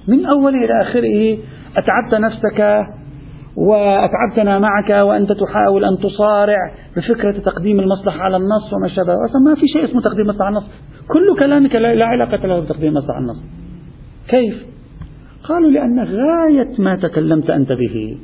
من 0.07 0.25
أوله 0.25 0.57
إلى 0.65 0.81
آخره 0.81 1.37
أتعبت 1.77 2.15
نفسك 2.15 2.85
وأتعبتنا 3.57 4.59
معك 4.59 4.89
وأنت 4.89 5.31
تحاول 5.31 5.85
أن 5.85 5.97
تصارع 5.97 6.71
بفكرة 6.97 7.39
تقديم 7.39 7.79
المصلحة 7.79 8.19
على 8.19 8.37
النص 8.37 8.73
وما 8.73 8.87
شابه. 8.87 9.13
أصلا 9.13 9.41
ما 9.45 9.55
في 9.55 9.67
شيء 9.73 9.85
اسمه 9.85 10.01
تقديم 10.01 10.21
المصلحة 10.21 10.45
على 10.45 10.57
النص. 10.57 10.71
كل 11.07 11.39
كلامك 11.39 11.75
لا 11.75 12.05
علاقة 12.05 12.47
له 12.47 12.59
بتقديم 12.59 12.89
المصلحة 12.89 13.13
على 13.13 13.23
النص. 13.23 13.43
كيف؟ 14.29 14.65
قالوا 15.43 15.71
لأن 15.71 15.99
غاية 15.99 16.81
ما 16.81 16.95
تكلمت 16.95 17.49
أنت 17.49 17.69
به 17.71 18.17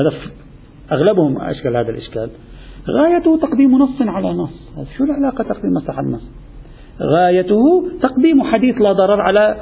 هذا 0.00 0.12
أغلبهم 0.92 1.40
أشكال 1.40 1.76
هذا 1.76 1.90
الإشكال. 1.90 2.30
غايته 2.90 3.38
تقديم 3.42 3.78
نص 3.78 4.02
على 4.02 4.28
نص. 4.28 4.72
شو 4.98 5.04
العلاقة 5.04 5.44
تقديم 5.44 5.70
مصلحة 5.76 6.00
النص؟ 6.00 6.22
غايته 7.02 7.62
تقديم 8.02 8.42
حديث 8.42 8.80
لا 8.80 8.92
ضرر 8.92 9.20
على 9.20 9.56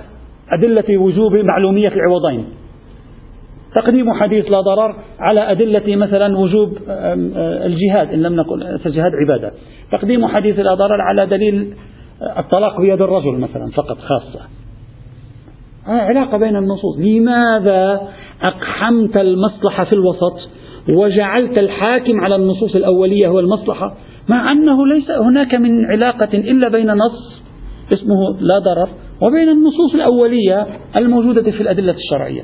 أدلة 0.50 0.98
وجوب 0.98 1.34
معلومية 1.34 1.88
العوضين. 1.88 2.44
تقديم 3.74 4.12
حديث 4.12 4.44
لا 4.44 4.60
ضرر 4.60 4.96
على 5.18 5.50
أدلة 5.50 5.96
مثلا 5.96 6.38
وجوب 6.38 6.78
الجهاد 7.66 8.12
إن 8.12 8.22
لم 8.22 8.36
نقل 8.36 8.62
الجهاد 8.86 9.12
عبادة. 9.20 9.52
تقديم 9.92 10.26
حديث 10.26 10.58
لا 10.58 10.74
ضرر 10.74 11.00
على 11.00 11.26
دليل 11.26 11.74
الطلاق 12.38 12.80
بيد 12.80 13.02
الرجل 13.02 13.38
مثلا 13.38 13.70
فقط 13.70 13.98
خاصة. 13.98 14.40
علاقة 15.86 16.38
بين 16.38 16.56
النصوص 16.56 16.98
لماذا 16.98 18.08
أقحمت 18.42 19.16
المصلحة 19.16 19.84
في 19.84 19.92
الوسط 19.92 20.36
وجعلت 20.88 21.58
الحاكم 21.58 22.20
على 22.20 22.36
النصوص 22.36 22.76
الأولية 22.76 23.28
هو 23.28 23.40
المصلحة؟ 23.40 23.94
مع 24.28 24.52
أنه 24.52 24.86
ليس 24.86 25.10
هناك 25.10 25.58
من 25.58 25.84
علاقة 25.84 26.34
إلا 26.34 26.68
بين 26.68 26.90
نص 26.90 27.42
اسمه 27.92 28.40
لا 28.40 28.58
ضرر 28.58 28.88
وبين 29.22 29.48
النصوص 29.48 29.94
الأولية 29.94 30.66
الموجودة 30.96 31.50
في 31.50 31.60
الأدلة 31.60 31.92
الشرعية. 31.92 32.42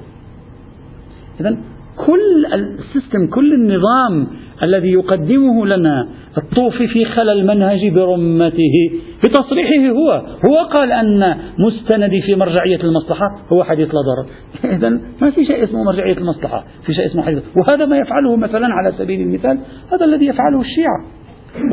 إذا 1.40 1.58
كل 2.06 2.46
السيستم 2.54 3.26
كل 3.34 3.52
النظام 3.52 4.26
الذي 4.62 4.92
يقدمه 4.92 5.66
لنا 5.66 6.08
الطوفي 6.38 6.88
في 6.88 7.04
خلل 7.04 7.30
المنهج 7.30 7.88
برمته. 7.88 8.90
بتصريحه 9.24 9.88
هو. 9.88 10.22
هو 10.48 10.56
قال 10.72 10.92
أن 10.92 11.34
مستندي 11.58 12.22
في 12.22 12.34
مرجعية 12.34 12.80
المصلحة 12.84 13.26
هو 13.52 13.64
حديث 13.64 13.88
لا 13.88 14.00
ضرر. 14.00 14.26
إذا 14.76 14.88
ما 15.22 15.30
في 15.30 15.44
شيء 15.44 15.64
اسمه 15.64 15.84
مرجعية 15.84 16.18
المصلحة. 16.18 16.64
في 16.86 16.94
شيء 16.94 17.06
اسمه 17.06 17.22
حديث. 17.22 17.42
وهذا 17.56 17.86
ما 17.86 17.96
يفعله 17.96 18.36
مثلا 18.36 18.66
على 18.66 18.92
سبيل 18.98 19.20
المثال 19.20 19.58
هذا 19.92 20.04
الذي 20.04 20.26
يفعله 20.26 20.60
الشيعة. 20.60 21.04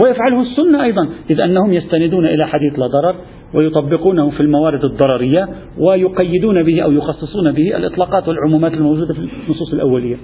ويفعله 0.03 0.41
السنة 0.41 0.83
أيضا. 0.83 1.09
إذ 1.29 1.41
أنهم 1.41 1.73
يستندون 1.73 2.25
إلى 2.25 2.47
حديث 2.47 2.79
لا 2.79 2.87
ضرر 2.87 3.15
ويطبقونه 3.53 4.29
في 4.29 4.39
الموارد 4.39 4.83
الضررية 4.83 5.49
ويقيدون 5.77 6.63
به 6.63 6.81
أو 6.81 6.91
يخصصون 6.91 7.51
به 7.51 7.77
الإطلاقات 7.77 8.27
والعمومات 8.27 8.73
الموجودة 8.73 9.13
في 9.13 9.19
النصوص 9.19 9.73
الأولية. 9.73 10.15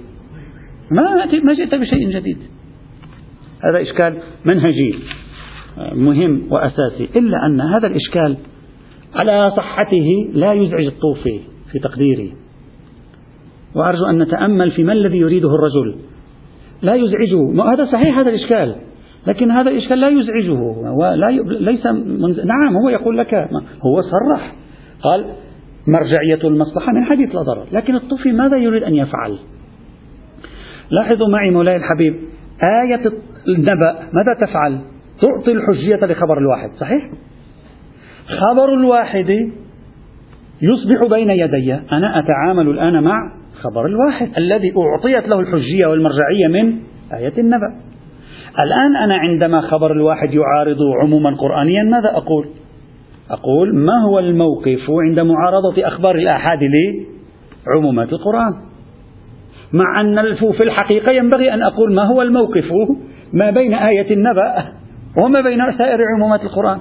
ما 0.90 1.26
ما 1.44 1.54
جئت 1.54 1.74
بشيء 1.74 2.10
جديد. 2.10 2.38
هذا 3.64 3.82
إشكال 3.82 4.22
منهجي 4.44 4.94
مهم 5.92 6.42
وأساسي. 6.50 7.08
إلا 7.16 7.46
أن 7.46 7.60
هذا 7.60 7.86
الإشكال 7.86 8.36
على 9.14 9.52
صحته 9.56 10.30
لا 10.32 10.52
يزعج 10.52 10.86
الطوفي 10.86 11.40
في 11.72 11.78
تقديري. 11.78 12.32
وأرجو 13.74 14.04
أن 14.04 14.22
نتأمل 14.22 14.70
في 14.70 14.82
ما 14.82 14.92
الذي 14.92 15.18
يريده 15.18 15.54
الرجل. 15.54 15.96
لا 16.82 16.94
يزعجه 16.94 17.72
هذا 17.72 17.84
صحيح 17.92 18.18
هذا 18.18 18.30
الإشكال. 18.30 18.74
لكن 19.26 19.50
هذا 19.50 19.70
الإشكال 19.70 20.00
لا 20.00 20.08
يزعجه. 20.08 20.60
ولا. 21.00 21.30
ليس 21.60 21.86
منز... 21.86 22.40
نعم 22.40 22.76
هو 22.76 22.88
يقول 22.88 23.18
لك 23.18 23.34
هو 23.82 24.02
صرح. 24.02 24.54
قال 25.02 25.24
مرجعية 25.88 26.48
المصلحة 26.48 26.92
من 26.92 27.04
حديث 27.04 27.34
لا 27.34 27.42
ضرر. 27.42 27.66
لكن 27.72 27.94
الطوفي 27.94 28.32
ماذا 28.32 28.56
يريد 28.56 28.82
أن 28.82 28.94
يفعل؟ 28.94 29.38
لاحظوا 30.90 31.28
معي 31.28 31.50
مولاي 31.50 31.76
الحبيب 31.76 32.14
آية 32.82 33.12
النبأ 33.48 33.92
ماذا 34.12 34.46
تفعل؟ 34.46 34.78
تعطي 35.20 35.52
الحجية 35.52 36.06
لخبر 36.06 36.38
الواحد 36.38 36.70
صحيح؟ 36.80 37.10
خبر 38.26 38.74
الواحد 38.74 39.50
يصبح 40.62 41.10
بين 41.10 41.30
يدي 41.30 41.74
أنا 41.74 42.18
أتعامل 42.18 42.68
الآن 42.68 43.02
مع 43.02 43.32
خبر 43.62 43.86
الواحد 43.86 44.30
الذي 44.38 44.72
أعطيت 44.76 45.28
له 45.28 45.40
الحجية 45.40 45.86
والمرجعية 45.86 46.46
من 46.48 46.78
آية 47.14 47.32
النبأ. 47.38 47.74
الآن 48.64 48.96
أنا 48.96 49.14
عندما 49.14 49.60
خبر 49.60 49.92
الواحد 49.92 50.34
يعارض 50.34 50.78
عموما 51.02 51.36
قرآنيا 51.36 51.82
ماذا 51.82 52.10
أقول؟ 52.16 52.46
أقول 53.30 53.74
ما 53.74 54.02
هو 54.08 54.18
الموقف 54.18 54.90
عند 55.08 55.20
معارضة 55.20 55.86
أخبار 55.86 56.14
الآحاد 56.14 56.58
لعمومات 57.66 58.12
القرآن؟ 58.12 58.73
مع 59.72 60.00
أن 60.00 60.34
في 60.34 60.62
الحقيقة 60.62 61.12
ينبغي 61.12 61.54
أن 61.54 61.62
أقول 61.62 61.94
ما 61.94 62.04
هو 62.04 62.22
الموقف 62.22 62.72
ما 63.32 63.50
بين 63.50 63.74
آية 63.74 64.10
النبأ 64.10 64.72
وما 65.24 65.40
بين 65.40 65.58
سائر 65.78 65.98
عمومات 66.16 66.42
القرآن. 66.42 66.80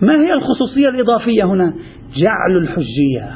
ما 0.00 0.20
هي 0.20 0.32
الخصوصية 0.32 0.88
الإضافية 0.88 1.44
هنا؟ 1.44 1.74
جعل 2.16 2.56
الحجية. 2.62 3.30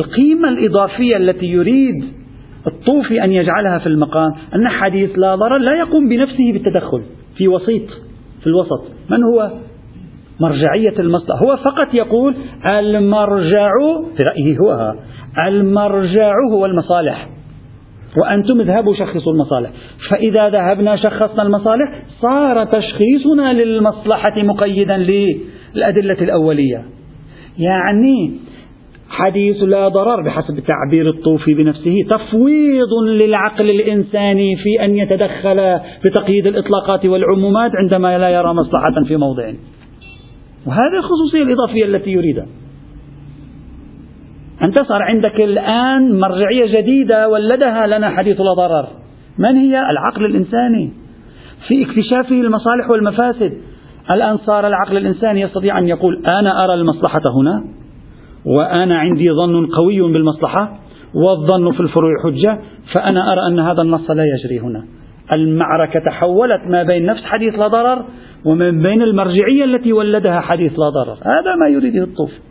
القيمة 0.00 0.48
الإضافية 0.48 1.16
التي 1.16 1.46
يريد 1.46 2.04
الطوفي 2.66 3.24
أن 3.24 3.32
يجعلها 3.32 3.78
في 3.78 3.86
المقام 3.86 4.30
أن 4.54 4.68
حديث 4.68 5.18
لا 5.18 5.34
ضرر 5.34 5.58
لا 5.58 5.78
يقوم 5.78 6.08
بنفسه 6.08 6.52
بالتدخل 6.52 7.02
في 7.36 7.48
وسيط 7.48 7.88
في 8.40 8.46
الوسط. 8.46 8.84
من 9.10 9.18
هو؟ 9.22 9.50
مرجعية 10.40 10.98
المصلحة 10.98 11.38
هو 11.38 11.56
فقط 11.56 11.94
يقول 11.94 12.36
المرجع 12.66 13.70
في 14.16 14.22
رأيه 14.22 14.58
هو. 14.58 14.94
المرجع 15.46 16.32
هو 16.52 16.66
المصالح. 16.66 17.28
وأنتم 18.16 18.60
اذهبوا 18.60 18.94
شخصوا 18.94 19.32
المصالح. 19.32 19.70
فإذا 20.10 20.48
ذهبنا 20.48 20.96
شخصنا 20.96 21.42
المصالح 21.42 22.02
صار 22.20 22.64
تشخيصنا 22.64 23.52
للمصلحة 23.52 24.42
مقيدا 24.42 24.96
للأدلة 24.96 26.22
الأولية. 26.22 26.84
يعني 27.58 28.32
حديث 29.10 29.62
لا 29.62 29.88
ضرر 29.88 30.22
بحسب 30.22 30.60
تعبير 30.60 31.08
الطوفي 31.08 31.54
بنفسه 31.54 31.94
تفويض 32.10 32.92
للعقل 33.08 33.70
الإنساني 33.70 34.56
في 34.56 34.84
أن 34.84 34.96
يتدخل 34.96 35.78
بتقييد 36.04 36.46
الإطلاقات 36.46 37.06
والعمومات 37.06 37.70
عندما 37.74 38.18
لا 38.18 38.28
يرى 38.28 38.54
مصلحة 38.54 39.04
في 39.08 39.16
موضع. 39.16 39.52
وهذه 40.66 40.98
الخصوصية 40.98 41.42
الإضافية 41.42 41.84
التي 41.84 42.10
يريدها. 42.10 42.46
أنت 44.64 44.82
صار 44.82 45.02
عندك 45.02 45.40
الآن 45.40 46.20
مرجعية 46.20 46.80
جديدة 46.80 47.28
ولدها 47.28 47.86
لنا 47.86 48.10
حديث 48.10 48.40
لا 48.40 48.54
ضرر. 48.54 48.86
من 49.38 49.56
هي؟ 49.56 49.90
العقل 49.90 50.24
الإنساني. 50.24 50.90
في 51.68 51.86
اكتشافه 51.86 52.40
المصالح 52.40 52.90
والمفاسد. 52.90 53.52
الآن 54.10 54.36
صار 54.36 54.66
العقل 54.66 54.96
الإنساني 54.96 55.40
يستطيع 55.40 55.78
أن 55.78 55.88
يقول 55.88 56.26
أنا 56.26 56.64
أرى 56.64 56.74
المصلحة 56.74 57.22
هنا 57.40 57.64
وأنا 58.46 58.98
عندي 58.98 59.30
ظن 59.32 59.66
قوي 59.66 60.00
بالمصلحة 60.00 60.78
والظن 61.14 61.72
في 61.72 61.80
الفروع 61.80 62.10
حجة 62.24 62.58
فأنا 62.92 63.32
أرى 63.32 63.40
أن 63.46 63.60
هذا 63.60 63.82
النص 63.82 64.10
لا 64.10 64.24
يجري 64.24 64.60
هنا. 64.60 64.84
المعركة 65.32 66.00
تحولت 66.00 66.60
ما 66.68 66.82
بين 66.82 67.06
نفس 67.06 67.24
حديث 67.24 67.54
لا 67.54 67.68
ضرر 67.68 68.04
ومن 68.44 68.82
بين 68.82 69.02
المرجعية 69.02 69.64
التي 69.64 69.92
ولدها 69.92 70.40
حديث 70.40 70.72
لا 70.78 70.88
ضرر. 70.88 71.14
هذا 71.14 71.54
ما 71.60 71.68
يريده 71.68 72.02
الطوفي 72.02 72.47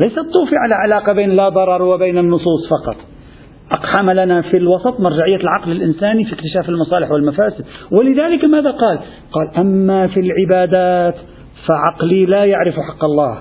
ليس 0.00 0.18
الطوفي 0.18 0.56
على 0.56 0.74
علاقة 0.74 1.12
بين 1.12 1.30
لا 1.30 1.48
ضرر 1.48 1.82
وبين 1.82 2.18
النصوص 2.18 2.68
فقط. 2.70 2.96
أقحم 3.72 4.10
لنا 4.10 4.42
في 4.42 4.56
الوسط 4.56 5.00
مرجعية 5.00 5.36
العقل 5.36 5.72
الإنساني 5.72 6.24
في 6.24 6.32
اكتشاف 6.32 6.68
المصالح 6.68 7.10
والمفاسد. 7.10 7.64
ولذلك 7.90 8.44
ماذا 8.44 8.70
قال؟ 8.70 8.98
قال 9.32 9.56
أما 9.58 10.06
في 10.06 10.20
العبادات 10.20 11.14
فعقلي 11.66 12.26
لا 12.26 12.44
يعرف 12.44 12.74
حق 12.74 13.04
الله. 13.04 13.38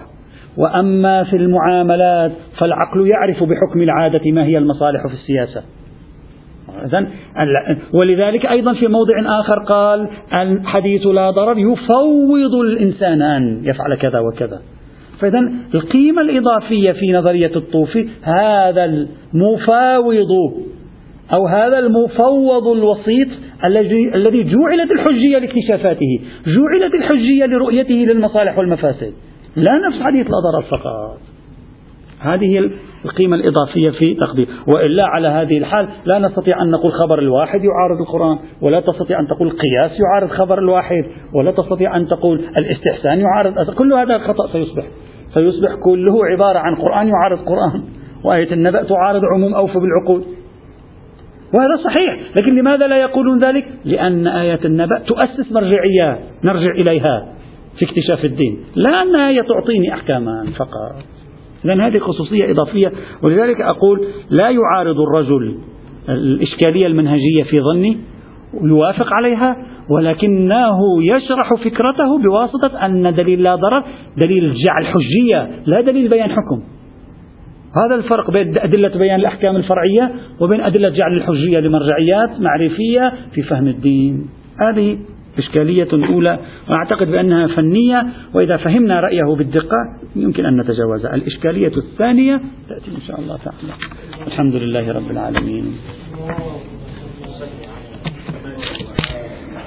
وأما 0.58 1.24
في 1.24 1.36
المعاملات 1.36 2.32
فالعقل 2.58 3.08
يعرف 3.08 3.44
بحكم 3.44 3.82
العادة 3.82 4.32
ما 4.32 4.44
هي 4.44 4.58
المصالح 4.58 5.08
في 5.08 5.14
السياسة. 5.14 5.64
ولذلك 7.94 8.46
أيضا 8.46 8.74
في 8.74 8.88
موضع 8.88 9.40
آخر 9.40 9.64
قال 9.64 10.08
الحديث 10.34 11.08
لا 11.08 11.32
ضرر 11.32 11.58
يفوض 11.58 12.56
الإنسان 12.56 13.22
أن 13.22 13.62
يفعل 13.64 13.96
كذا 13.96 14.20
وكذا. 14.20 14.62
فإذا 15.22 15.40
القيمة 15.74 16.22
الإضافية 16.22 16.92
في 16.92 17.12
نظرية 17.14 17.52
الطوفي 17.56 18.10
هذا 18.22 18.86
المفاوض 18.86 20.32
أو 21.34 21.48
هذا 21.48 21.80
المفوض 21.80 22.68
الوسيط 22.68 23.28
الذي 24.16 24.44
جعلت 24.44 24.92
الحجية 24.92 25.38
لاكتشافاته، 25.38 26.20
جعلت 26.48 26.94
الحجية 26.94 27.46
لرؤيته 27.46 27.94
للمصالح 27.94 28.58
والمفاسد، 28.58 29.14
لا 29.56 29.88
نفس 29.88 30.02
حديث 30.02 30.26
لا 30.26 30.38
ضرر 30.52 30.62
فقط. 30.72 31.18
هذه 32.20 32.70
القيمة 33.06 33.36
الإضافية 33.36 33.90
في 33.90 34.14
تقدير. 34.14 34.48
وإلا 34.68 35.06
على 35.06 35.28
هذه 35.28 35.58
الحال 35.58 35.88
لا 36.06 36.20
نستطيع 36.20 36.64
أن 36.64 36.72
نقول 36.72 36.92
خبر 36.92 37.20
الواحد 37.20 37.60
يعارض 37.64 38.02
القرآن 38.02 38.38
ولا 38.62 38.80
تستطيع 38.80 39.20
أن 39.20 39.28
تقول 39.28 39.50
قياس 39.50 39.92
يعارض 40.00 40.30
خبر 40.30 40.60
الواحد 40.60 41.04
ولا 41.36 41.52
تستطيع 41.52 41.98
أن 41.98 42.08
تقول 42.08 42.42
الاستحسان 42.60 43.20
يعارض. 43.20 43.74
كل 43.74 43.94
هذا 43.94 44.18
خطأ 44.18 44.48
سيصبح. 44.52 44.84
سيصبح 45.34 45.76
كله 45.84 46.26
عبارة 46.26 46.60
عن 46.60 46.76
قرآن 46.76 47.08
يعارض 47.08 47.40
قرآن. 47.40 47.84
وآية 48.24 48.54
النبأ 48.54 48.84
تعارض 48.84 49.22
عموم 49.36 49.54
أوفوا 49.54 49.82
بالعقود 49.82 50.24
وهذا 51.54 51.84
صحيح. 51.84 52.20
لكن 52.42 52.56
لماذا 52.56 52.88
لا 52.88 52.98
يقولون 52.98 53.44
ذلك؟ 53.44 53.68
لأن 53.86 54.28
آية 54.28 54.60
النبأ 54.66 55.00
تؤسس 55.00 55.52
مرجعيات 55.52 56.20
نرجع 56.44 56.72
إليها 56.72 57.34
في 57.80 57.86
اكتشاف 57.86 58.26
الدين. 58.26 58.60
لا 58.76 59.02
أنها 59.02 59.30
هي 59.30 59.44
تعطيني 59.44 59.94
أحكاما 59.94 60.46
فقط. 60.58 61.04
إذا 61.66 61.88
هذه 61.88 62.00
خصوصية 62.00 62.52
إضافية. 62.52 62.92
ولذلك 63.24 63.62
أقول 63.62 64.08
لا 64.30 64.50
يعارض 64.50 64.96
الرجل 65.00 65.58
الإشكالية 66.10 66.88
المنهجية 66.88 67.44
في 67.44 67.62
ظني 67.62 67.98
يوافق 68.54 69.14
عليها 69.14 69.56
ولكنه 69.90 70.80
يشرح 71.04 71.54
فكرته 71.64 72.20
بواسطة 72.24 72.86
أن 72.86 73.14
دليل 73.14 73.44
لا 73.44 73.56
ضرر 73.56 73.84
دليل 74.18 74.54
جعل 74.54 74.86
حجية 74.86 75.50
لا 75.66 75.82
دليل 75.82 76.10
بيان 76.10 76.30
حكم. 76.30 76.64
هذا 77.76 77.96
الفرق 77.96 78.32
بين 78.32 78.58
أدلة 78.58 79.00
بيان 79.00 79.20
الأحكام 79.20 79.56
الفرعية 79.56 80.12
وبين 80.40 80.62
أدلة 80.62 80.90
جعل 80.90 81.14
الحجية 81.14 81.60
لمرجعيات 81.60 82.42
معرفية 82.42 83.14
في 83.34 83.42
فهم 83.42 83.68
الدين. 83.68 84.30
هذه 84.60 84.98
إشكالية 85.38 85.88
أولى 85.94 86.40
وأعتقد 86.70 87.12
بأنها 87.12 87.48
فنية 87.48 88.06
وإذا 88.34 88.58
فهمنا 88.58 89.00
رأيه 89.00 89.36
بالدقة 89.36 89.78
يمكن 90.16 90.46
أن 90.46 90.62
نتجاوزها 90.62 91.16
الإشكالية 91.16 91.72
الثانية 91.78 92.42
تأتي 92.70 92.92
إن 92.96 93.02
شاء 93.08 93.20
الله 93.20 93.38
تعالى. 93.38 93.74
الحمد 94.28 94.56
لله 94.56 94.92
رب 94.92 95.12
العالمين. 95.12 95.76